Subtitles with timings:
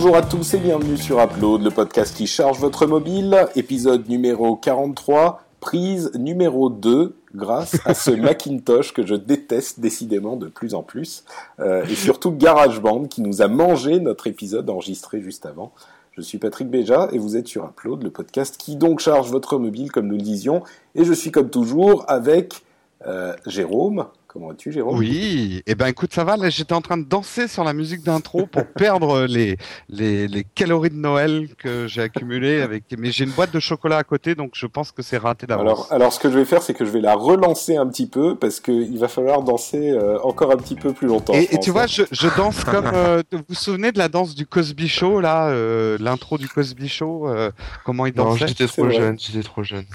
[0.00, 4.54] Bonjour à tous et bienvenue sur Upload, le podcast qui charge votre mobile, épisode numéro
[4.54, 10.84] 43, prise numéro 2, grâce à ce Macintosh que je déteste décidément de plus en
[10.84, 11.24] plus,
[11.58, 15.72] euh, et surtout GarageBand qui nous a mangé notre épisode enregistré juste avant.
[16.12, 19.58] Je suis Patrick Béja et vous êtes sur Upload, le podcast qui donc charge votre
[19.58, 20.62] mobile comme nous le disions,
[20.94, 22.62] et je suis comme toujours avec
[23.04, 24.06] euh, Jérôme.
[24.38, 24.96] Comment vas-tu, Jérôme?
[24.96, 26.36] Oui, eh ben écoute, ça va.
[26.36, 29.56] Là, j'étais en train de danser sur la musique d'intro pour perdre les,
[29.88, 32.60] les, les calories de Noël que j'ai accumulées.
[32.60, 32.84] Avec...
[32.96, 35.62] Mais j'ai une boîte de chocolat à côté, donc je pense que c'est raté d'avance.
[35.62, 38.06] Alors, alors, ce que je vais faire, c'est que je vais la relancer un petit
[38.06, 41.32] peu parce qu'il va falloir danser euh, encore un petit peu plus longtemps.
[41.34, 42.86] Et, tu vois, je, je danse comme.
[42.94, 46.88] euh, vous vous souvenez de la danse du Cosby Show, là euh, L'intro du Cosby
[46.88, 47.50] Show euh,
[47.84, 48.46] Comment il Non, dansait?
[48.46, 49.86] j'étais trop jeune, j'étais trop jeune.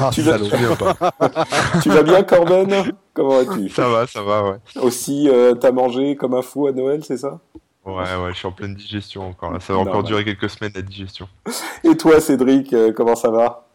[0.00, 0.22] Ah, tu
[1.82, 2.94] tu vas bien, Corben?
[3.14, 3.68] Comment vas-tu?
[3.70, 4.56] Ça va, ça va, ouais.
[4.82, 7.38] Aussi, euh, t'as mangé comme un fou à Noël, c'est ça?
[7.86, 9.52] Ouais, ouais, je suis en pleine digestion encore.
[9.52, 9.60] Là.
[9.60, 10.08] Ça va encore Normal.
[10.08, 11.28] durer quelques semaines la digestion.
[11.84, 13.68] Et toi, Cédric, euh, comment ça va?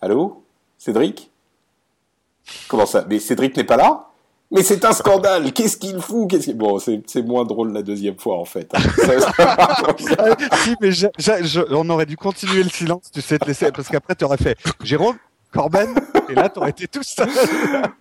[0.00, 0.44] Allô?
[0.76, 1.30] Cédric?
[2.68, 3.06] Comment ça?
[3.08, 4.08] Mais Cédric n'est pas là?
[4.50, 6.28] Mais c'est un scandale Qu'est-ce qu'il fout?
[6.28, 8.68] Qu'est-ce qu'il- Bon, c'est c'est moins drôle la deuxième fois, en fait.
[8.74, 8.80] hein.
[9.38, 13.46] Ah, si, mais j'a- j'a- je- on aurait dû continuer le silence, tu sais, te
[13.46, 15.16] laisser, parce qu'après, tu aurais fait Jérôme,
[15.54, 15.94] Corben,
[16.28, 17.28] et là, tu aurais été tout seul.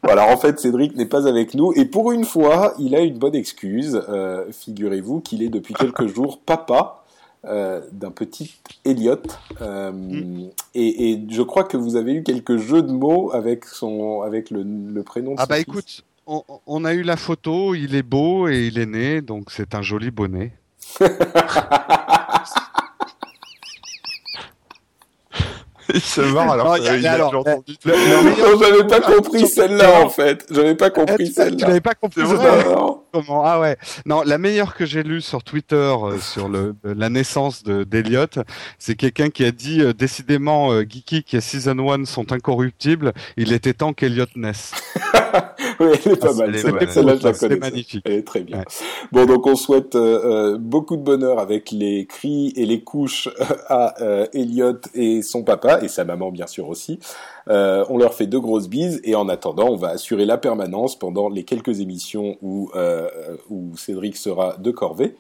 [0.04, 1.72] Voilà, en fait, Cédric n'est pas avec nous.
[1.76, 4.02] Et pour une fois, il a une bonne excuse.
[4.10, 7.04] Euh, Figurez-vous qu'il est depuis quelques jours papa
[7.46, 8.56] euh, d'un petit
[8.86, 9.18] Elliot.
[9.62, 9.92] Euh,
[10.74, 14.50] et, et je crois que vous avez eu quelques jeux de mots avec, son, avec
[14.50, 15.64] le, le prénom de Ah son bah fils.
[15.68, 19.52] écoute, on, on a eu la photo, il est beau et il est né, donc
[19.52, 20.54] c'est un joli bonnet.
[25.94, 27.76] Il se marre alors Non, y a- alors, déjà entendu.
[27.86, 30.46] Le- le j'avais pas compris celle-là, en fait.
[30.52, 31.68] J'avais pas Eh, compris tu tu celle-là.
[31.68, 32.64] l'avais pas compris C'est ça, vrai.
[32.74, 33.04] Non.
[33.12, 33.78] comment Ah ouais.
[34.06, 38.26] Non, la meilleure que j'ai lue sur Twitter euh, sur le, la naissance de d'Eliot,
[38.80, 43.52] c'est quelqu'un qui a dit euh, décidément euh, Geeky et Season 1 sont incorruptibles, il
[43.54, 44.72] était temps qu'Eliot naisse.
[45.80, 46.58] Oui, elle est pas Ah, mal.
[46.58, 46.72] celle-là.
[46.80, 46.90] pas mal.
[46.90, 47.60] Celle-là, je la C'est connais.
[47.60, 48.02] magnifique.
[48.06, 48.60] Elle est très bien.
[48.60, 48.64] Ouais.
[49.12, 53.30] Bon, donc on souhaite euh, euh, beaucoup de bonheur avec les cris et les couches
[53.68, 57.00] à euh, Elliot et son papa, et sa maman bien sûr aussi.
[57.50, 60.98] Euh, on leur fait deux grosses bises, et en attendant, on va assurer la permanence
[60.98, 63.10] pendant les quelques émissions où, euh,
[63.50, 65.16] où Cédric sera de corvée.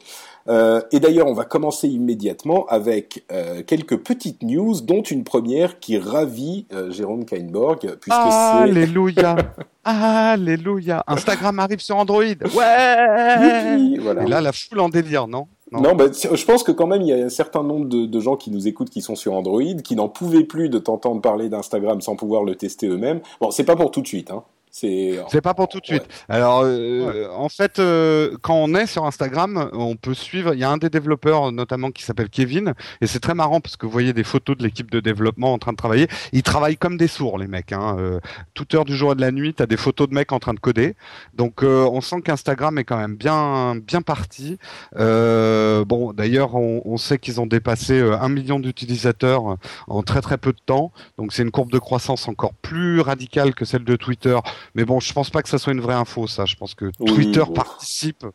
[0.49, 5.79] Euh, et d'ailleurs, on va commencer immédiatement avec euh, quelques petites news, dont une première
[5.79, 8.17] qui ravit euh, Jérôme Kainborg, puisque.
[8.17, 9.35] Alléluia.
[9.83, 11.03] Alléluia.
[11.07, 12.23] Instagram arrive sur Android.
[12.23, 13.97] Ouais.
[13.99, 14.23] Voilà.
[14.23, 15.47] Et là, la foule en délire, non?
[15.71, 18.19] Non, bah, je pense que quand même il y a un certain nombre de, de
[18.19, 21.49] gens qui nous écoutent qui sont sur Android, qui n'en pouvaient plus de t'entendre parler
[21.49, 23.21] d'Instagram sans pouvoir le tester eux-mêmes.
[23.41, 24.43] Bon, c'est pas pour tout de suite, hein.
[24.75, 26.07] C'est C'est pas pour tout de suite.
[26.27, 30.55] Alors, euh, en fait, euh, quand on est sur Instagram, on peut suivre.
[30.55, 33.77] Il y a un des développeurs, notamment, qui s'appelle Kevin, et c'est très marrant parce
[33.77, 36.07] que vous voyez des photos de l'équipe de développement en train de travailler.
[36.31, 37.71] Ils travaillent comme des sourds, les mecs.
[37.71, 37.97] Hein.
[37.99, 38.19] Euh,
[38.55, 40.55] toute heure du jour et de la nuit, t'as des photos de mecs en train
[40.55, 40.95] de coder.
[41.35, 44.57] Donc, euh, on sent qu'Instagram est quand même bien, bien parti.
[44.97, 49.57] Euh, bon, d'ailleurs, on, on sait qu'ils ont dépassé un million d'utilisateurs
[49.87, 50.91] en très très peu de temps.
[51.19, 54.35] Donc, c'est une courbe de croissance encore plus radicale que celle de Twitter.
[54.75, 56.45] Mais bon, je pense pas que ça soit une vraie info, ça.
[56.45, 57.53] Je pense que Oui, Twitter bon.
[57.53, 58.25] participe,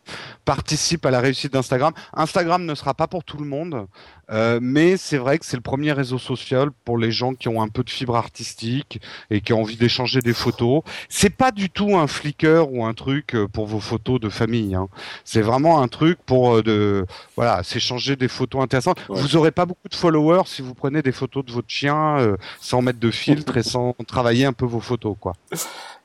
[0.44, 1.92] participe à la réussite d'Instagram.
[2.14, 3.86] Instagram ne sera pas pour tout le monde,
[4.30, 7.62] euh, mais c'est vrai que c'est le premier réseau social pour les gens qui ont
[7.62, 9.00] un peu de fibre artistique
[9.30, 10.82] et qui ont envie d'échanger des photos.
[11.08, 14.74] C'est pas du tout un Flickr ou un truc euh, pour vos photos de famille.
[14.74, 14.88] Hein.
[15.24, 17.06] C'est vraiment un truc pour euh, de
[17.36, 18.98] voilà s'échanger des photos intéressantes.
[19.08, 19.20] Ouais.
[19.20, 22.36] Vous aurez pas beaucoup de followers si vous prenez des photos de votre chien euh,
[22.60, 25.32] sans mettre de filtre et sans travailler un peu vos photos, quoi.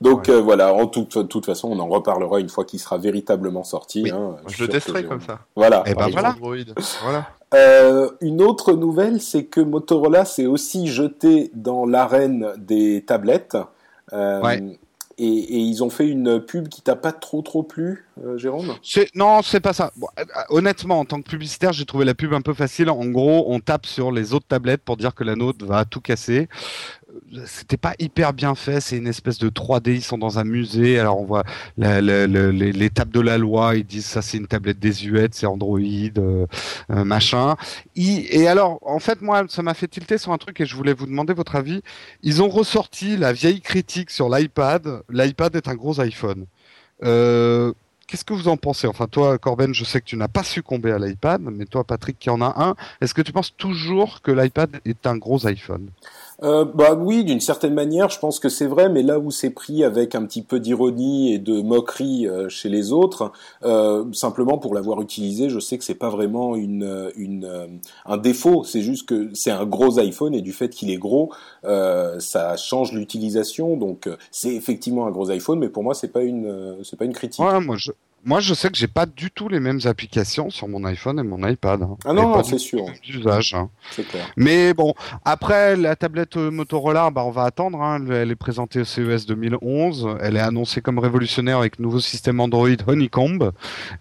[0.02, 2.98] Donc euh, voilà, en toute, de toute façon, on en reparlera une fois qu'il sera
[2.98, 4.04] véritablement sorti.
[4.04, 4.12] Oui.
[4.12, 4.36] hein.
[4.48, 5.40] Je le testerai comme ça.
[5.56, 5.84] Voilà.
[5.86, 6.36] Eh ben voilà.
[7.54, 13.58] Euh, une autre nouvelle, c'est que Motorola s'est aussi jeté dans l'arène des tablettes.
[14.12, 14.80] Euh, Ouais.
[15.18, 18.06] et, ils ont fait une pub qui t'a pas trop trop plu,
[18.36, 18.74] Jérôme?
[19.16, 19.92] Non, c'est pas ça.
[20.50, 22.90] honnêtement, en tant que publicitaire, j'ai trouvé la pub un peu facile.
[22.90, 26.02] En gros, on tape sur les autres tablettes pour dire que la nôtre va tout
[26.02, 26.50] casser
[27.46, 28.82] c'était pas hyper bien fait.
[28.82, 29.92] C'est une espèce de 3D.
[29.96, 31.00] Ils sont dans un musée.
[31.00, 31.44] Alors on voit
[31.78, 33.76] l'étape de la loi.
[33.76, 36.46] Ils disent ça, c'est une tablette désuète, c'est Android, euh,
[36.92, 37.56] euh, machin.
[37.96, 40.94] et alors, en fait, moi, ça m'a fait tilter sur un truc et je voulais
[40.94, 41.82] vous demander votre avis.
[42.22, 45.04] Ils ont ressorti la vieille critique sur l'iPad.
[45.10, 46.46] L'iPad est un gros iPhone.
[47.04, 47.74] Euh,
[48.14, 48.86] Qu'est-ce que vous en pensez?
[48.86, 52.20] Enfin, toi, Corben, je sais que tu n'as pas succombé à l'iPad, mais toi, Patrick,
[52.20, 55.90] qui en a un, est-ce que tu penses toujours que l'iPad est un gros iPhone?
[56.44, 59.50] Euh, bah oui, d'une certaine manière, je pense que c'est vrai, mais là où c'est
[59.50, 63.32] pris avec un petit peu d'ironie et de moquerie euh, chez les autres,
[63.64, 68.64] euh, simplement pour l'avoir utilisé, je sais que c'est pas vraiment une, une un défaut,
[68.64, 71.32] c'est juste que c'est un gros iPhone et du fait qu'il est gros,
[71.64, 76.78] ça change l'utilisation, donc c'est effectivement un gros iPhone, mais pour moi c'est pas une
[76.84, 77.46] c'est pas une critique.
[78.26, 81.24] Moi, je sais que j'ai pas du tout les mêmes applications sur mon iPhone et
[81.24, 81.84] mon iPad.
[81.84, 81.98] Hein.
[82.06, 82.86] Ah non, c'est sûr.
[83.04, 83.54] D'usage.
[83.54, 83.70] Hein.
[83.92, 84.26] C'est clair.
[84.38, 84.94] Mais bon,
[85.26, 87.82] après la tablette Motorola, bah on va attendre.
[87.82, 88.06] Hein.
[88.10, 90.18] Elle est présentée au CES 2011.
[90.22, 93.52] Elle est annoncée comme révolutionnaire avec nouveau système Android Honeycomb.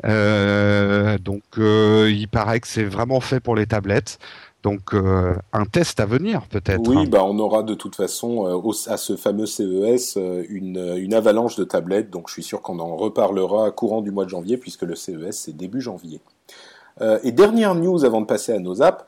[0.05, 4.19] Euh, donc, euh, il paraît que c'est vraiment fait pour les tablettes.
[4.63, 6.89] Donc euh, un test à venir peut-être.
[6.89, 11.15] Oui, bah on aura de toute façon euh, à ce fameux CES euh, une, une,
[11.15, 14.57] avalanche de tablettes, donc je suis sûr qu'on en reparlera courant du mois de janvier
[14.57, 16.21] puisque le CES c'est début janvier.
[17.25, 19.05] et dernière news avant de passer à nos apps,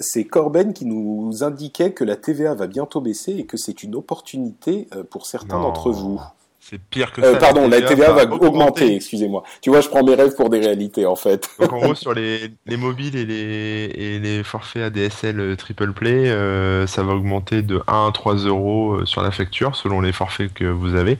[0.00, 3.96] c'est Corben qui nous indiquait que la TVA va bientôt baisser et que c'est une
[3.96, 6.20] opportunité pour certains d'entre vous.
[6.68, 7.38] C'est pire que euh, ça.
[7.38, 9.44] pardon, la TVA, va, augmenter, excusez-moi.
[9.60, 11.48] Tu vois, je prends mes rêves pour des réalités, en fait.
[11.60, 15.92] Donc, en gros, sur les, les mobiles et les, et les forfaits ADSL euh, triple
[15.92, 20.10] play, euh, ça va augmenter de 1 à 3 euros sur la facture, selon les
[20.10, 21.18] forfaits que vous avez.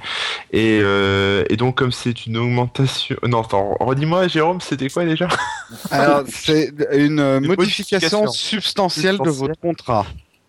[0.53, 3.15] Et, euh, et donc, comme c'est une augmentation...
[3.23, 5.29] Non, attends, redis-moi, Jérôme, c'était quoi déjà?
[5.93, 10.07] Alors, c'est une, modification, substantielle de votre contrat.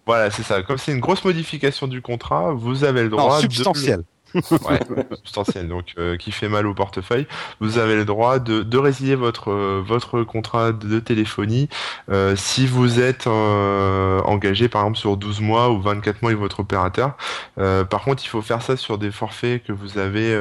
[0.08, 0.64] Voilà, c'est ça.
[0.64, 4.02] Comme c'est une grosse modification du contrat, vous avez le droit non, substantielle
[4.36, 7.28] ouais, donc euh, qui fait mal au portefeuille,
[7.60, 11.70] vous avez le droit de, de résilier votre euh, votre contrat de téléphonie
[12.10, 16.60] euh, si vous êtes engagé par exemple sur 12 mois ou 24 mois avec votre
[16.60, 17.16] opérateur.
[17.56, 20.36] par contre, il faut faire ça sur des forfaits que vous avez,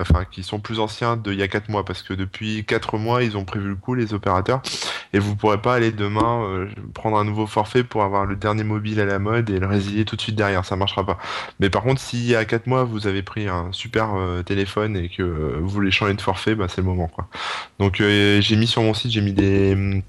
[0.00, 3.22] enfin qui sont plus anciens d'il y a 4 mois, parce que depuis 4 mois
[3.22, 4.62] ils ont prévu le coup les opérateurs,
[5.12, 9.00] et vous pourrez pas aller demain prendre un nouveau forfait pour avoir le dernier mobile
[9.00, 11.18] à la mode et le résilier tout de suite derrière, ça marchera pas.
[11.60, 14.96] Mais par contre, s'il y a 4 mois vous avez pris un super euh, téléphone
[14.96, 17.08] et que euh, vous voulez changer de forfait, bah, c'est le moment.
[17.08, 17.26] Quoi.
[17.78, 20.02] Donc euh, j'ai mis sur mon site, j'ai mis des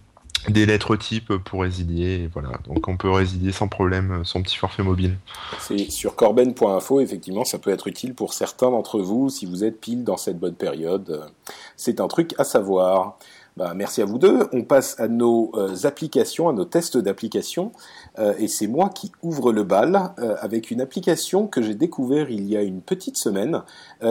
[0.49, 2.29] des lettres type pour résilier.
[2.33, 5.15] voilà, donc on peut résilier sans problème son petit forfait mobile.
[5.59, 9.79] C'est sur corben.info, effectivement, ça peut être utile pour certains d'entre vous si vous êtes
[9.79, 11.31] pile dans cette bonne période.
[11.77, 13.17] C'est un truc à savoir.
[13.55, 14.47] Bah, merci à vous deux.
[14.51, 17.71] On passe à nos euh, applications, à nos tests d'application.
[18.17, 22.31] Euh, et c'est moi qui ouvre le bal euh, avec une application que j'ai découvert
[22.31, 23.61] il y a une petite semaine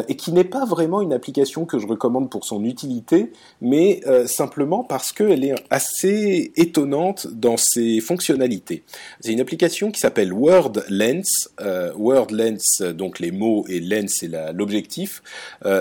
[0.08, 3.30] et qui n'est pas vraiment une application que je recommande pour son utilité,
[3.60, 8.84] mais simplement parce qu'elle est assez étonnante dans ses fonctionnalités.
[9.20, 11.50] C'est une application qui s'appelle Word Lens.
[11.96, 15.22] Word Lens, donc les mots et Lens, c'est l'objectif.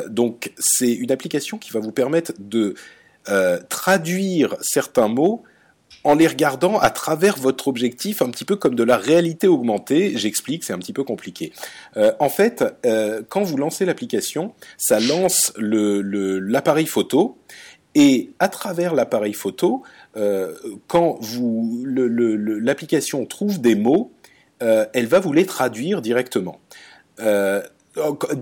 [0.10, 2.75] donc c'est une application qui va vous permettre de
[3.30, 5.44] euh, traduire certains mots
[6.04, 10.13] en les regardant à travers votre objectif, un petit peu comme de la réalité augmentée.
[10.16, 11.54] J'explique, c'est un petit peu compliqué.
[11.98, 17.38] Euh, en fait, euh, quand vous lancez l'application, ça lance l'appareil photo.
[17.94, 19.84] Et à travers l'appareil photo,
[20.88, 24.13] quand vous l'application trouve des mots,
[24.60, 26.62] elle va vous les traduire directement.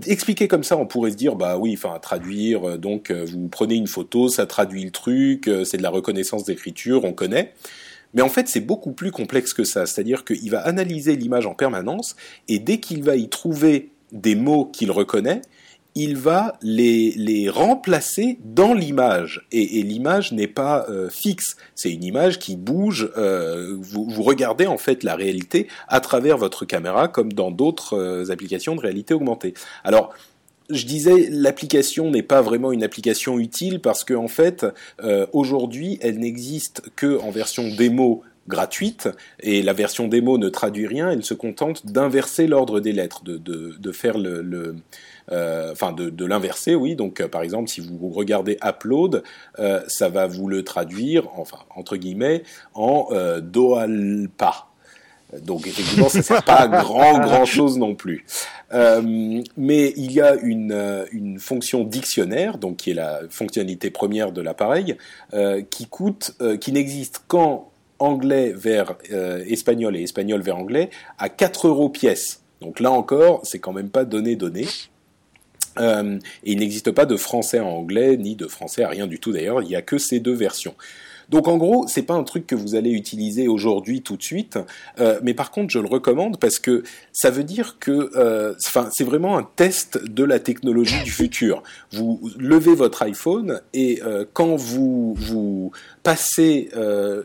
[0.06, 2.70] Expliquer comme ça, on pourrait se dire bah oui, enfin traduire.
[2.70, 5.90] Euh, donc euh, vous prenez une photo, ça traduit le truc, euh, c'est de la
[5.90, 7.54] reconnaissance d'écriture, on connaît.
[8.14, 9.86] Mais en fait, c'est beaucoup plus complexe que ça.
[9.86, 12.16] C'est-à-dire qu'il va analyser l'image en permanence
[12.48, 15.42] et dès qu'il va y trouver des mots qu'il reconnaît,
[16.00, 19.46] il va les, les remplacer dans l'image.
[19.52, 23.12] Et, l'image n'est pas euh, fixe, c'est une image qui bouge.
[23.18, 27.98] Euh, vous, vous, regardez en fait la réalité à travers votre caméra, comme dans d'autres
[27.98, 29.54] euh, applications de réalité augmentée.
[29.84, 30.14] Alors,
[30.70, 34.68] je disais, l'application n'est pas vraiment une application utile parce qu'en en fait,
[35.34, 39.08] aujourd'hui, elle n'existe que en version démo gratuite
[39.40, 41.10] et la version démo ne traduit rien.
[41.12, 44.76] Elle se contente d'inverser l'ordre des lettres, de, de, faire le,
[45.72, 46.96] enfin de, de l'inverser, oui.
[46.96, 49.24] Donc, euh, par exemple, si vous regardez upload,
[49.60, 52.44] euh, ça va vous le traduire, enfin entre guillemets,
[52.74, 53.10] en
[53.42, 54.70] doalpa.
[55.44, 58.26] Donc effectivement, ça sert pas à grand grand chose non plus.
[58.74, 63.92] Euh, mais il y a une, euh, une fonction dictionnaire, donc qui est la fonctionnalité
[63.92, 64.96] première de l'appareil,
[65.34, 67.70] euh, qui coûte, euh, qui n'existe qu'en
[68.00, 72.42] anglais vers euh, espagnol et espagnol vers anglais à 4 euros pièce.
[72.62, 74.66] Donc là encore, c'est quand même pas donné donné.
[75.80, 79.20] Euh, et il n'existe pas de français en anglais ni de français à rien du
[79.20, 79.62] tout d'ailleurs.
[79.62, 80.76] Il n'y a que ces deux versions.
[81.30, 84.58] Donc en gros, c'est pas un truc que vous allez utiliser aujourd'hui tout de suite,
[85.00, 86.82] euh, mais par contre, je le recommande parce que
[87.14, 88.56] ça veut dire que, euh,
[88.92, 91.62] c'est vraiment un test de la technologie du futur.
[91.92, 94.02] Vous levez votre iPhone et
[94.34, 95.72] quand vous vous
[96.02, 96.70] passez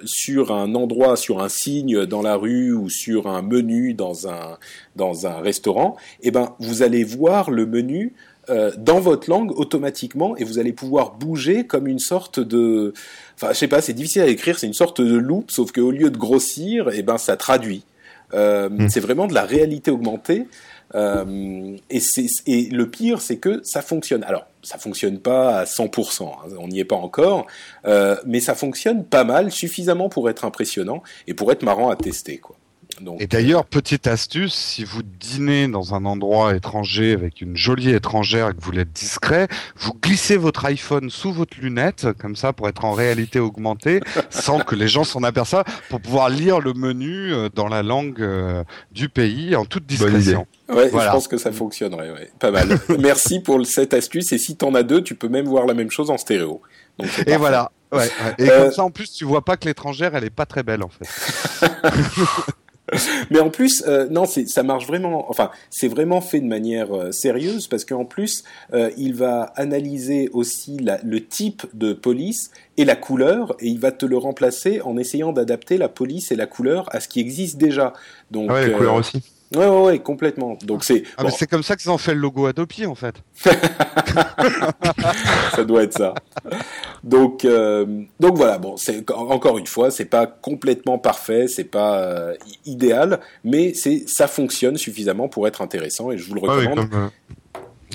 [0.04, 4.58] sur un endroit, sur un signe dans la rue ou sur un menu dans un
[4.96, 8.12] dans un restaurant, eh ben vous allez voir le menu
[8.50, 12.92] euh, dans votre langue automatiquement et vous allez pouvoir bouger comme une sorte de
[13.36, 15.90] enfin je sais pas c'est difficile à écrire c'est une sorte de loop sauf qu'au
[15.90, 17.84] lieu de grossir et ben ça traduit.
[18.32, 18.88] Euh, Mm.
[18.88, 20.46] c'est vraiment de la réalité augmentée.
[20.94, 24.22] Euh, et, c'est, et le pire c'est que ça fonctionne.
[24.24, 27.46] Alors ça fonctionne pas à 100% hein, on n'y est pas encore
[27.86, 31.96] euh, mais ça fonctionne pas mal suffisamment pour être impressionnant et pour être marrant à
[31.96, 32.56] tester quoi
[33.00, 37.90] donc Et d'ailleurs, petite astuce, si vous dînez dans un endroit étranger avec une jolie
[37.90, 42.36] étrangère et que vous voulez être discret, vous glissez votre iPhone sous votre lunette, comme
[42.36, 46.60] ça, pour être en réalité augmentée, sans que les gens s'en aperçoivent, pour pouvoir lire
[46.60, 50.16] le menu euh, dans la langue euh, du pays en toute Bonne idée.
[50.18, 50.46] discrétion.
[50.68, 51.10] Ouais, Voilà.
[51.10, 52.30] je pense que ça fonctionnerait, ouais.
[52.38, 52.78] pas mal.
[52.98, 54.32] Merci pour cette astuce.
[54.32, 56.62] Et si t'en as deux, tu peux même voir la même chose en stéréo.
[56.98, 57.70] Donc, Et voilà.
[57.92, 58.34] Ouais, ouais.
[58.38, 60.62] Et Euh, comme ça, en plus, tu vois pas que l'étrangère, elle est pas très
[60.62, 61.06] belle, en fait.
[63.30, 65.30] Mais en plus, euh, non, ça marche vraiment.
[65.30, 70.28] Enfin, c'est vraiment fait de manière euh, sérieuse parce qu'en plus, euh, il va analyser
[70.32, 74.80] aussi la- le type de police et la couleur, et il va te le remplacer
[74.82, 77.92] en essayant d'adapter la police et la couleur à ce qui existe déjà.
[78.30, 79.22] Donc, Ah ouais, la euh, couleur aussi.
[79.54, 80.56] Ouais, ouais, ouais, complètement.
[80.64, 82.94] Donc c'est, Ah, bon, mais c'est comme ça qu'ils ont fait le logo Adopi, en
[82.94, 83.16] fait.
[85.54, 86.14] ça doit être ça.
[87.02, 88.58] Donc, euh, donc voilà.
[88.58, 92.34] Bon, c'est encore une fois, c'est pas complètement parfait, c'est pas euh,
[92.64, 96.90] idéal, mais c'est ça fonctionne suffisamment pour être intéressant et je vous le ouais, recommande.
[96.90, 97.08] comme, euh,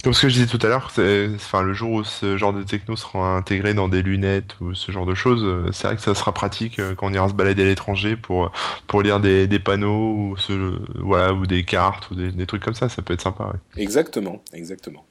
[0.04, 0.92] comme ce que je disais tout à l'heure,
[1.36, 4.92] enfin, le jour où ce genre de techno sera intégré dans des lunettes ou ce
[4.92, 7.34] genre de choses, euh, c'est vrai que ça sera pratique euh, quand on ira se
[7.34, 8.52] balader à l'étranger pour
[8.88, 12.64] pour lire des, des panneaux ou ce, voilà ou des cartes ou des, des trucs
[12.64, 13.46] comme ça, ça peut être sympa.
[13.46, 13.82] Ouais.
[13.82, 15.06] Exactement, exactement.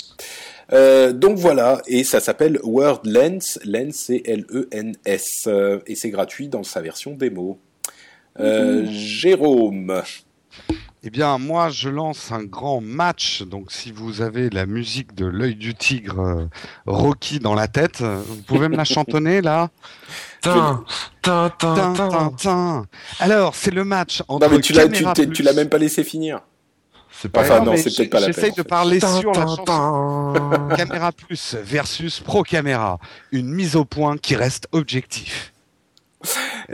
[0.72, 6.48] Euh, donc voilà, et ça s'appelle Word Lens, Lens c'est L-E-N-S, euh, et c'est gratuit
[6.48, 7.58] dans sa version démo.
[8.38, 10.02] Euh, Jérôme,
[11.04, 13.42] Eh bien, moi, je lance un grand match.
[13.42, 16.46] Donc, si vous avez la musique de l'œil du tigre euh,
[16.86, 19.70] Rocky dans la tête, vous pouvez me la chantonner là
[20.40, 20.84] Tin,
[21.22, 22.08] tin, tin, Tin, tin.
[22.08, 22.86] tin, tin.
[23.20, 25.52] Alors, c'est le match entre non mais tu l'as, tu, Caméra t'es- Plus- tu l'as
[25.52, 26.40] même pas laissé finir.
[27.12, 29.34] C'est pas Enfin, non, c'est peut-être pas la J'essaye peine, de parler Tin, sur la
[29.34, 30.76] tin, chanson tin.
[30.76, 32.98] Caméra Plus versus Pro Caméra.
[33.32, 35.52] Une mise au point qui reste objectif.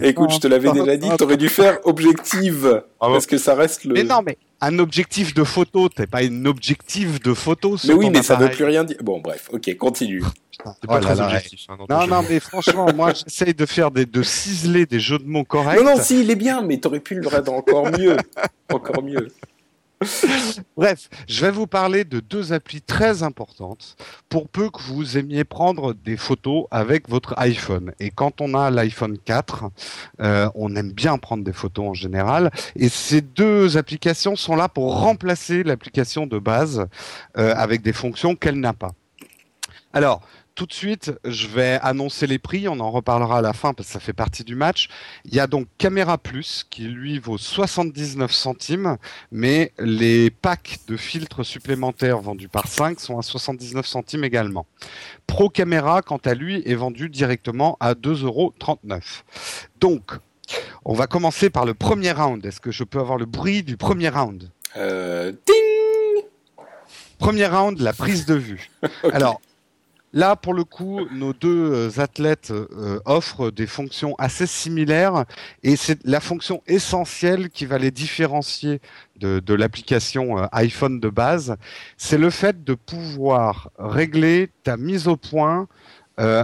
[0.01, 3.55] Écoute, je te l'avais déjà dit, t'aurais dû faire objective, Ah bon parce que ça
[3.55, 3.95] reste le...
[3.95, 7.77] Mais non, mais un objectif de photo, t'es pas une objectif de photo.
[7.87, 8.57] Mais oui, mais ça veut appareil.
[8.57, 8.97] plus rien dire.
[9.03, 10.23] Bon, bref, ok, continue.
[10.51, 11.67] Putain, oh pas là très là, objectif.
[11.69, 15.27] hein, Non, non, mais franchement, moi, j'essaye de faire des, de ciseler des jeux de
[15.27, 15.79] mots corrects.
[15.83, 18.17] Non, non, si, il est bien, mais t'aurais pu le rendre encore mieux.
[18.73, 19.29] Encore mieux.
[20.77, 23.97] Bref, je vais vous parler de deux applis très importantes
[24.29, 27.93] pour peu que vous aimiez prendre des photos avec votre iPhone.
[28.01, 29.65] Et quand on a l'iPhone 4,
[30.21, 32.51] euh, on aime bien prendre des photos en général.
[32.77, 36.87] Et ces deux applications sont là pour remplacer l'application de base
[37.39, 38.93] euh, avec des fonctions qu'elle n'a pas.
[39.93, 40.23] Alors,
[40.55, 42.69] tout de suite, je vais annoncer les prix.
[42.69, 44.89] On en reparlera à la fin parce que ça fait partie du match.
[45.25, 48.97] Il y a donc Caméra Plus qui lui vaut 79 centimes,
[49.33, 54.67] mais les packs de filtres supplémentaires vendus par 5 sont à 79 centimes également.
[55.27, 58.55] Pro Caméra, quant à lui, est vendu directement à 2,39 euros.
[59.81, 60.13] Donc,
[60.85, 62.45] on va commencer par le premier round.
[62.47, 64.51] Est-ce que je peux avoir le bruit du premier round?
[64.77, 66.25] Euh, ting
[67.19, 68.71] Premier round, la prise de vue.
[69.13, 69.41] Alors,
[70.15, 75.25] là, pour le coup, nos deux euh, athlètes euh, offrent des fonctions assez similaires
[75.63, 78.81] et c'est la fonction essentielle qui va les différencier
[79.17, 81.57] de, l'application euh, iPhone de base.
[81.99, 85.69] C'est le fait de pouvoir régler ta mise au point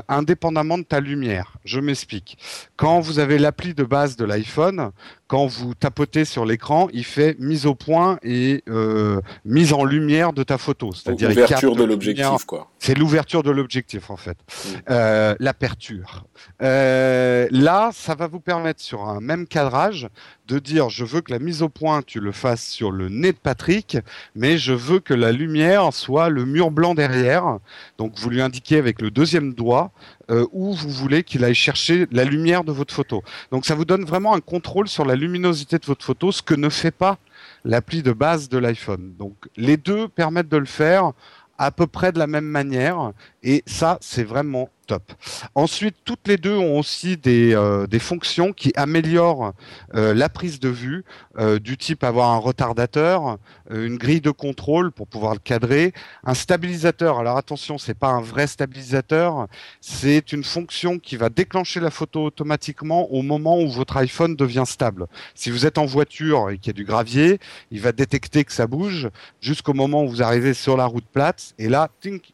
[0.09, 1.57] indépendamment de ta lumière.
[1.65, 2.39] Je m'explique.
[2.75, 4.91] Quand vous avez l'appli de base de l'iPhone,
[5.31, 10.33] quand vous tapotez sur l'écran, il fait mise au point et euh, mise en lumière
[10.33, 10.91] de ta photo.
[10.93, 12.69] C'est-à-dire il Ouverture capte de l'objectif, quoi.
[12.81, 14.37] C'est l'ouverture de l'objectif en fait.
[14.37, 14.69] Mm.
[14.91, 16.25] Euh, L'aperture.
[16.63, 20.09] Euh, là, ça va vous permettre sur un même cadrage
[20.49, 23.31] de dire je veux que la mise au point tu le fasses sur le nez
[23.31, 23.99] de Patrick,
[24.35, 27.59] mais je veux que la lumière soit le mur blanc derrière.
[27.99, 29.93] Donc vous lui indiquez avec le deuxième doigt
[30.31, 33.23] euh, où vous voulez qu'il aille chercher la lumière de votre photo.
[33.51, 36.55] Donc ça vous donne vraiment un contrôle sur la luminosité de votre photo, ce que
[36.55, 37.19] ne fait pas
[37.65, 39.15] l'appli de base de l'iPhone.
[39.19, 41.13] Donc les deux permettent de le faire
[41.59, 45.13] à peu près de la même manière et ça c'est vraiment top.
[45.55, 49.53] Ensuite, toutes les deux ont aussi des, euh, fonctions qui améliorent
[49.95, 51.05] euh, la prise de vue,
[51.39, 53.39] euh, du type avoir un retardateur,
[53.71, 55.93] une grille de contrôle pour pouvoir le cadrer,
[56.25, 57.21] un stabilisateur.
[57.21, 59.47] Alors attention, c'est pas un vrai stabilisateur,
[59.81, 64.65] c'est une fonction qui va déclencher la photo automatiquement au moment où votre iPhone devient
[64.67, 65.07] stable.
[65.37, 67.39] Si vous êtes en voiture et qu'il y a du gravier,
[67.71, 69.09] il va détecter que ça bouge
[69.41, 71.91] jusqu'au moment où vous arrivez sur la route plate et là,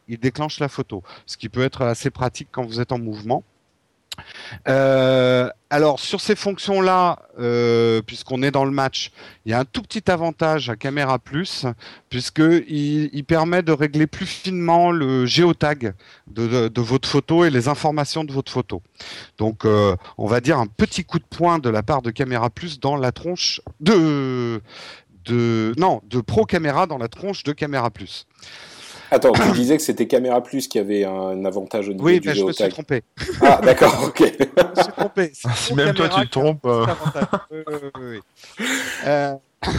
[0.09, 0.96] il déclenche la photo,
[1.26, 3.43] ce qui peut être assez pratique quand vous êtes en mouvement.
[4.69, 9.11] Euh, alors sur ces fonctions-là, euh, puisqu'on est dans le match,
[9.45, 11.67] il y a un tout petit avantage à Caméra Plus,
[12.09, 15.95] puisqu'il il permet de régler plus finement le géotag
[16.29, 18.83] de, votre photo et les informations de votre photo.
[19.38, 22.50] Donc euh, on va dire un petit coup de poing de la part de Caméra
[22.50, 24.61] Plus dans la tronche de,
[25.25, 28.26] de non de Pro Caméra dans la tronche de Caméra Plus.
[29.11, 32.29] Attends, tu disais que c'était Caméra Plus qui avait un avantage au niveau oui, du
[32.29, 33.03] ben, je me suis trompé.
[33.41, 34.19] Ah, d'accord, ok.
[34.19, 35.33] je me suis trompé.
[35.57, 36.67] Si même toi tu te trompes.
[36.67, 36.87] Euh...
[37.51, 38.21] Oui, oui,
[38.59, 38.67] oui.
[39.07, 39.35] Euh...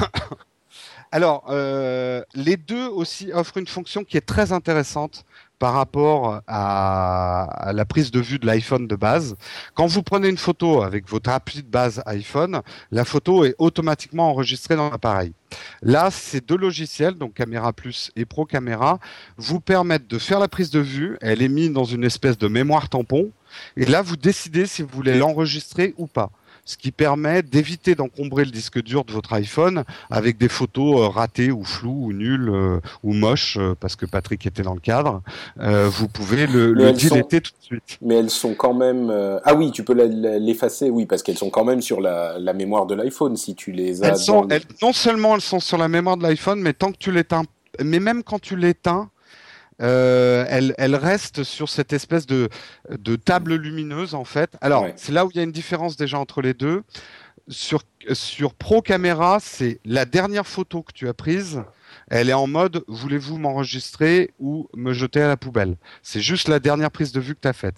[1.11, 5.23] Alors, euh, les deux aussi offrent une fonction qui est très intéressante
[5.57, 9.35] par rapport à, à la prise de vue de l'iPhone de base.
[9.73, 14.29] Quand vous prenez une photo avec votre appli de base iPhone, la photo est automatiquement
[14.29, 15.33] enregistrée dans l'appareil.
[15.81, 18.99] Là, ces deux logiciels, donc Caméra Plus et Pro Caméra,
[19.37, 21.17] vous permettent de faire la prise de vue.
[21.21, 23.31] Elle est mise dans une espèce de mémoire tampon.
[23.75, 26.31] Et là, vous décidez si vous voulez l'enregistrer ou pas
[26.67, 31.07] ce qui permet d'éviter d'encombrer le disque dur de votre iPhone avec des photos euh,
[31.07, 34.81] ratées ou floues ou nulles euh, ou moches euh, parce que Patrick était dans le
[34.81, 35.21] cadre.
[35.57, 37.97] Vous pouvez le, le tout de suite.
[38.01, 39.09] Mais elles sont quand même.
[39.45, 42.85] Ah oui, tu peux l'effacer, oui, parce qu'elles sont quand même sur la, la mémoire
[42.85, 44.07] de l'iPhone si tu les as.
[44.09, 46.73] Elles sont, dans le- elles- non seulement elles sont sur la mémoire de l'iPhone, mais
[46.73, 47.43] tant que tu l'éteins,
[47.83, 49.09] mais même quand tu l'éteins,
[49.81, 52.49] euh, elle, elle reste sur cette espèce de,
[52.89, 54.51] de table lumineuse en fait.
[54.61, 54.93] Alors Ouais.
[54.97, 56.83] c'est là où il y a une différence déjà entre les deux.
[57.49, 61.61] Sur, sur Pro Camera, c'est la dernière photo que tu as prise.
[62.09, 65.77] Elle est en mode voulez-vous m'enregistrer ou me jeter à la poubelle?
[66.03, 67.75] C'est juste la dernière prise de vue que tu as faite.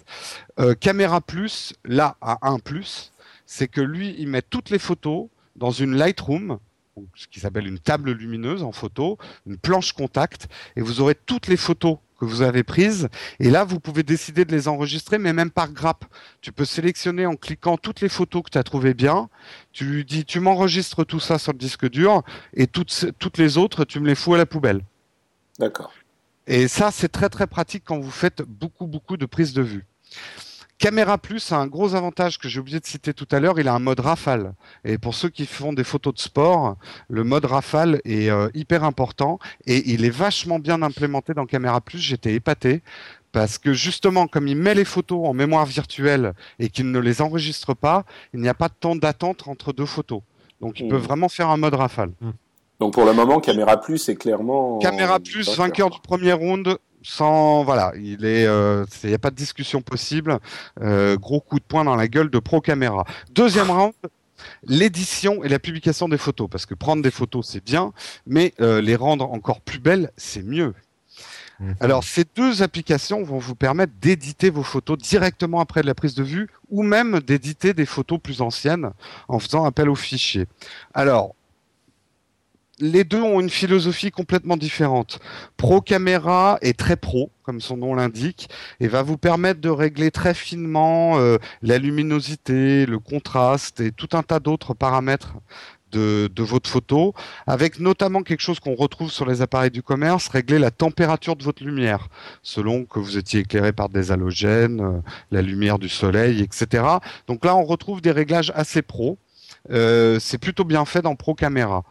[0.58, 3.12] Euh, Caméra Plus, là à 1 plus,
[3.46, 6.58] c'est que lui, il met toutes les photos dans une Lightroom,
[7.14, 11.46] ce qui s'appelle une table lumineuse en photo, une planche contact, et vous aurez toutes
[11.46, 13.08] les photos que vous avez prises.
[13.38, 16.04] Et là, vous pouvez décider de les enregistrer, mais même par grappe.
[16.42, 19.30] Tu peux sélectionner en cliquant toutes les photos que tu as trouvées bien.
[19.72, 22.22] Tu lui dis, tu m'enregistres tout ça sur le disque dur,
[22.54, 24.82] et toutes, toutes les autres, tu me les fous à la poubelle.
[25.58, 25.92] D'accord.
[26.46, 29.86] Et ça, c'est très très pratique quand vous faites beaucoup beaucoup de prises de vue.
[30.80, 33.68] Caméra Plus a un gros avantage que j'ai oublié de citer tout à l'heure, il
[33.68, 34.54] a un mode rafale.
[34.82, 36.76] Et pour ceux qui font des photos de sport,
[37.10, 41.82] le mode rafale est euh, hyper important et il est vachement bien implémenté dans Caméra
[41.82, 41.98] Plus.
[41.98, 42.80] J'étais épaté
[43.30, 47.20] parce que justement, comme il met les photos en mémoire virtuelle et qu'il ne les
[47.20, 50.22] enregistre pas, il n'y a pas de temps d'attente entre deux photos.
[50.62, 50.90] Donc il Mhm.
[50.92, 52.12] peut vraiment faire un mode rafale.
[52.80, 54.78] Donc pour le moment, Caméra Plus est clairement.
[54.78, 59.36] Caméra plus, vainqueur du premier round, sans voilà, il est, il n'y a pas de
[59.36, 60.38] discussion possible.
[60.80, 63.04] Euh, gros coup de poing dans la gueule de Pro Caméra.
[63.32, 63.92] Deuxième round.
[64.64, 67.92] L'édition et la publication des photos, parce que prendre des photos c'est bien,
[68.26, 70.72] mais euh, les rendre encore plus belles c'est mieux.
[71.60, 71.74] Mhm.
[71.80, 76.22] Alors ces deux applications vont vous permettre d'éditer vos photos directement après la prise de
[76.22, 78.92] vue, ou même d'éditer des photos plus anciennes
[79.28, 80.46] en faisant appel aux fichiers.
[80.94, 81.34] Alors
[82.80, 85.20] les deux ont une philosophie complètement différente.
[85.56, 88.48] Pro Camera est très pro, comme son nom l'indique,
[88.80, 94.08] et va vous permettre de régler très finement euh, la luminosité, le contraste et tout
[94.14, 95.34] un tas d'autres paramètres
[95.92, 97.14] de, votre photo,
[97.46, 101.42] avec notamment quelque chose qu'on retrouve sur les appareils du commerce, régler la température de
[101.42, 102.08] votre lumière,
[102.42, 106.84] selon que vous étiez éclairé par des halogènes, euh, la lumière du soleil, etc.
[107.26, 109.18] Donc là, on retrouve des réglages assez pro.
[109.70, 111.84] Euh, c'est plutôt bien fait dans Pro Camera.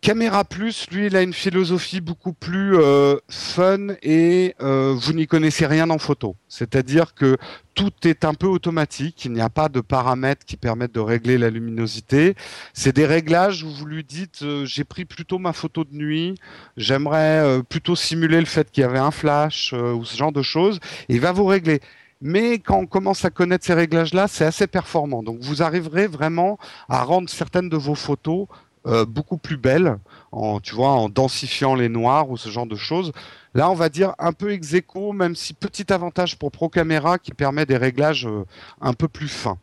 [0.00, 5.26] Caméra Plus, lui, il a une philosophie beaucoup plus euh, fun et euh, vous n'y
[5.26, 6.36] connaissez rien en photo.
[6.48, 7.36] C'est-à-dire que
[7.74, 11.38] tout est un peu automatique, il n'y a pas de paramètres qui permettent de régler
[11.38, 12.34] la luminosité.
[12.74, 16.34] C'est des réglages où vous lui dites euh, j'ai pris plutôt ma photo de nuit,
[16.76, 20.32] j'aimerais euh, plutôt simuler le fait qu'il y avait un flash euh, ou ce genre
[20.32, 21.80] de choses, et il va vous régler.
[22.20, 25.22] mais quand on commence à connaître ces réglages-là, c'est assez performant.
[25.22, 26.58] Donc vous arriverez vraiment
[26.88, 28.46] à rendre certaines de vos photos
[28.86, 29.98] euh, beaucoup plus belles,
[30.32, 33.12] en, tu vois, en densifiant les noirs ou ce genre de choses.
[33.54, 37.18] Là, on va dire un peu ex aequo, même si petit avantage pour Pro Camera
[37.18, 38.44] qui permet des réglages euh,
[38.80, 39.58] un peu plus fins.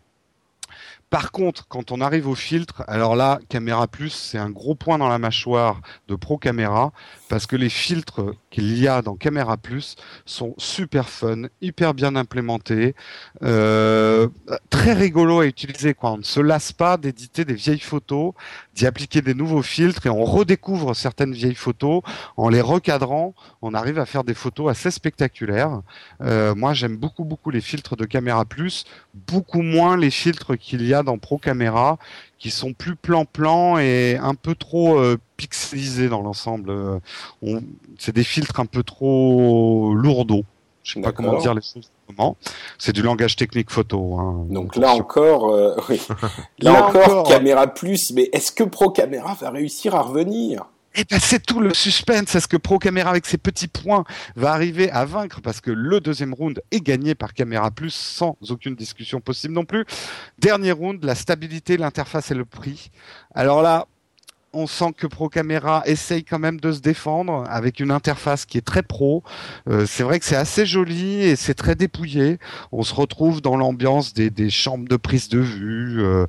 [1.10, 4.98] Par contre, quand on arrive au filtre, alors là, Caméra Plus, c'est un gros point
[4.98, 6.92] dans la mâchoire de Pro Camera
[7.30, 12.18] parce que les filtres qu'il y a dans Caméra Plus sont super fun, hyper bien
[12.18, 12.94] implémentés,
[13.42, 14.28] euh,
[14.70, 15.96] très rigolo à utiliser.
[16.02, 18.34] On ne se lasse pas d'éditer des vieilles photos,
[18.74, 22.02] d'y appliquer des nouveaux filtres et on redécouvre certaines vieilles photos
[22.36, 23.34] en les recadrant.
[23.62, 25.82] On arrive à faire des photos assez spectaculaires.
[26.22, 30.86] Euh, moi, j'aime beaucoup beaucoup les filtres de Caméra Plus, beaucoup moins les filtres qu'il
[30.86, 31.98] y a dans Pro Camera
[32.40, 36.70] qui sont plus plan-plan et un peu trop euh, pixelisés dans l'ensemble.
[36.70, 37.60] Euh,
[37.98, 40.44] c'est des filtres un peu trop lourdeaux.
[40.84, 41.92] Je sais pas comment dire les choses.
[42.78, 44.18] C'est du langage technique photo.
[44.18, 44.46] Hein.
[44.50, 46.02] Donc là encore, euh, oui.
[46.60, 48.12] là, encore, caméra plus.
[48.14, 50.66] Mais est-ce que Pro Camera va réussir à revenir?
[50.98, 52.34] Et ben c'est tout le suspense.
[52.34, 54.04] Est-ce que Pro Camera avec ses petits points
[54.36, 55.42] va arriver à vaincre?
[55.42, 59.64] Parce que le deuxième round est gagné par Camera Plus sans aucune discussion possible non
[59.64, 59.86] plus.
[60.40, 62.90] Dernier round, la stabilité, l'interface et le prix.
[63.36, 63.88] Alors là,
[64.58, 68.58] on sent que Pro Camera essaye quand même de se défendre avec une interface qui
[68.58, 69.24] est très pro.
[69.70, 72.40] Euh, c'est vrai que c'est assez joli et c'est très dépouillé.
[72.72, 76.02] On se retrouve dans l'ambiance des, chambres de prise de vue.
[76.02, 76.26] Euh,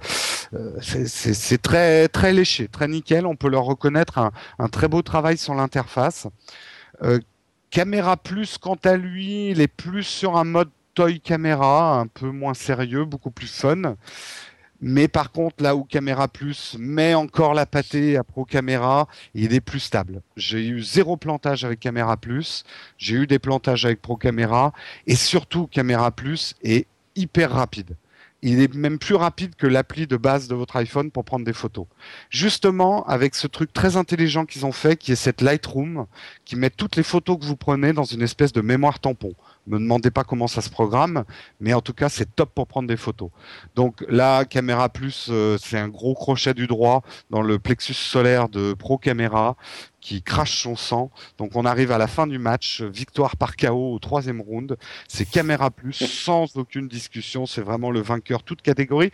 [0.54, 3.26] euh, c'est très très léché, très nickel.
[3.26, 4.18] On peut leur reconnaître
[4.58, 6.26] un, très beau travail sur l'interface.
[7.70, 12.30] Caméra Plus, quant à lui, il est plus sur un mode toy caméra, un peu
[12.30, 13.96] moins sérieux, beaucoup plus fun.
[14.80, 19.52] Mais par contre, là où Caméra Plus met encore la pâtée à Pro Caméra, il
[19.52, 20.22] est plus stable.
[20.36, 22.64] J'ai eu zéro plantage avec Caméra Plus,
[22.96, 24.72] j'ai eu des plantages avec Pro Caméra,
[25.06, 26.86] et surtout Caméra Plus est
[27.16, 27.96] hyper rapide.
[28.40, 31.52] Il est même plus rapide que l'appli de base de votre iPhone pour prendre des
[31.52, 31.86] photos.
[32.30, 36.06] Justement, avec ce truc très intelligent qu'ils ont fait, qui est cette Lightroom,
[36.44, 39.34] qui met toutes les photos que vous prenez dans une espèce de mémoire tampon.
[39.68, 41.24] Me demandez pas comment ça se programme,
[41.60, 43.30] mais en tout cas c'est top pour prendre des photos.
[43.74, 48.48] Donc là, Caméra Plus, euh, c'est un gros crochet du droit dans le plexus solaire
[48.48, 49.56] de Pro Camera
[50.00, 51.10] qui crache son sang.
[51.36, 54.76] Donc on arrive à la fin du match, victoire par KO au troisième round.
[55.06, 59.12] C'est Caméra Plus sans aucune discussion, c'est vraiment le vainqueur toute catégorie.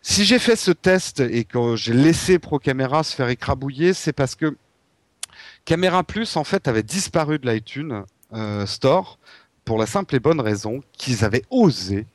[0.00, 4.12] Si j'ai fait ce test et que j'ai laissé Pro Camera se faire écrabouiller, c'est
[4.12, 4.56] parce que
[5.64, 9.18] Caméra Plus en fait avait disparu de l'iTunes euh, Store
[9.66, 12.06] pour la simple et bonne raison qu'ils avaient osé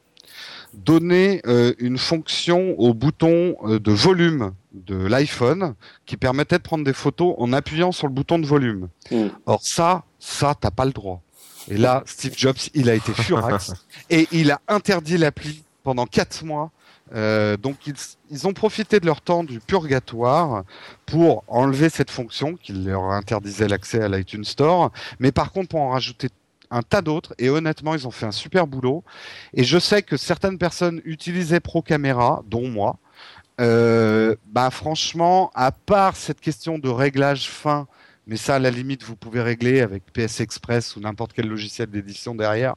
[0.74, 6.86] donner euh, une fonction au bouton euh, de volume de l'iPhone qui permettait de prendre
[6.86, 8.88] des photos en appuyant sur le bouton de volume.
[9.12, 9.28] Mm.
[9.46, 11.22] Or ça, ça t'as pas le droit.
[11.68, 13.74] Et là, Steve Jobs, il a été furax
[14.10, 16.72] et il a interdit l'appli pendant quatre mois.
[17.14, 17.96] Euh, donc ils,
[18.30, 20.64] ils, ont profité de leur temps du purgatoire
[21.06, 25.82] pour enlever cette fonction qui leur interdisait l'accès à l'iTunes Store, mais par contre pour
[25.82, 26.30] en rajouter
[26.72, 29.04] un tas d'autres et honnêtement ils ont fait un super boulot.
[29.54, 32.98] Et je sais que certaines personnes utilisaient Pro Camera dont moi.
[33.60, 37.86] Euh, bah franchement à part cette question de réglage fin
[38.26, 41.90] mais ça à la limite vous pouvez régler avec PS Express ou n'importe quel logiciel
[41.90, 42.76] d'édition derrière.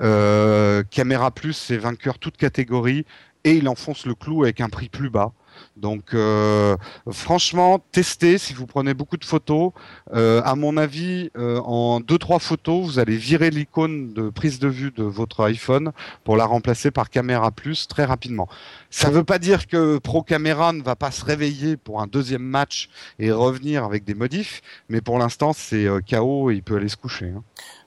[0.00, 3.04] Euh, Camera Plus c'est vainqueur toute catégorie
[3.44, 5.32] et il enfonce le clou avec un prix plus bas
[5.76, 6.76] donc euh,
[7.10, 9.72] franchement, testez si vous prenez beaucoup de photos.
[10.14, 14.58] Euh, à mon avis, euh, en deux trois photos, vous allez virer l'icône de prise
[14.58, 15.92] de vue de votre iPhone
[16.24, 18.48] pour la remplacer par Caméra Plus très rapidement.
[18.90, 22.06] Ça ne veut pas dire que Pro Camera ne va pas se réveiller pour un
[22.06, 22.88] deuxième match
[23.18, 26.96] et revenir avec des modifs, mais pour l'instant c'est KO et il peut aller se
[26.96, 27.32] coucher.
[27.36, 27.42] Hein.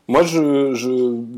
[0.10, 0.90] Moi, je, je,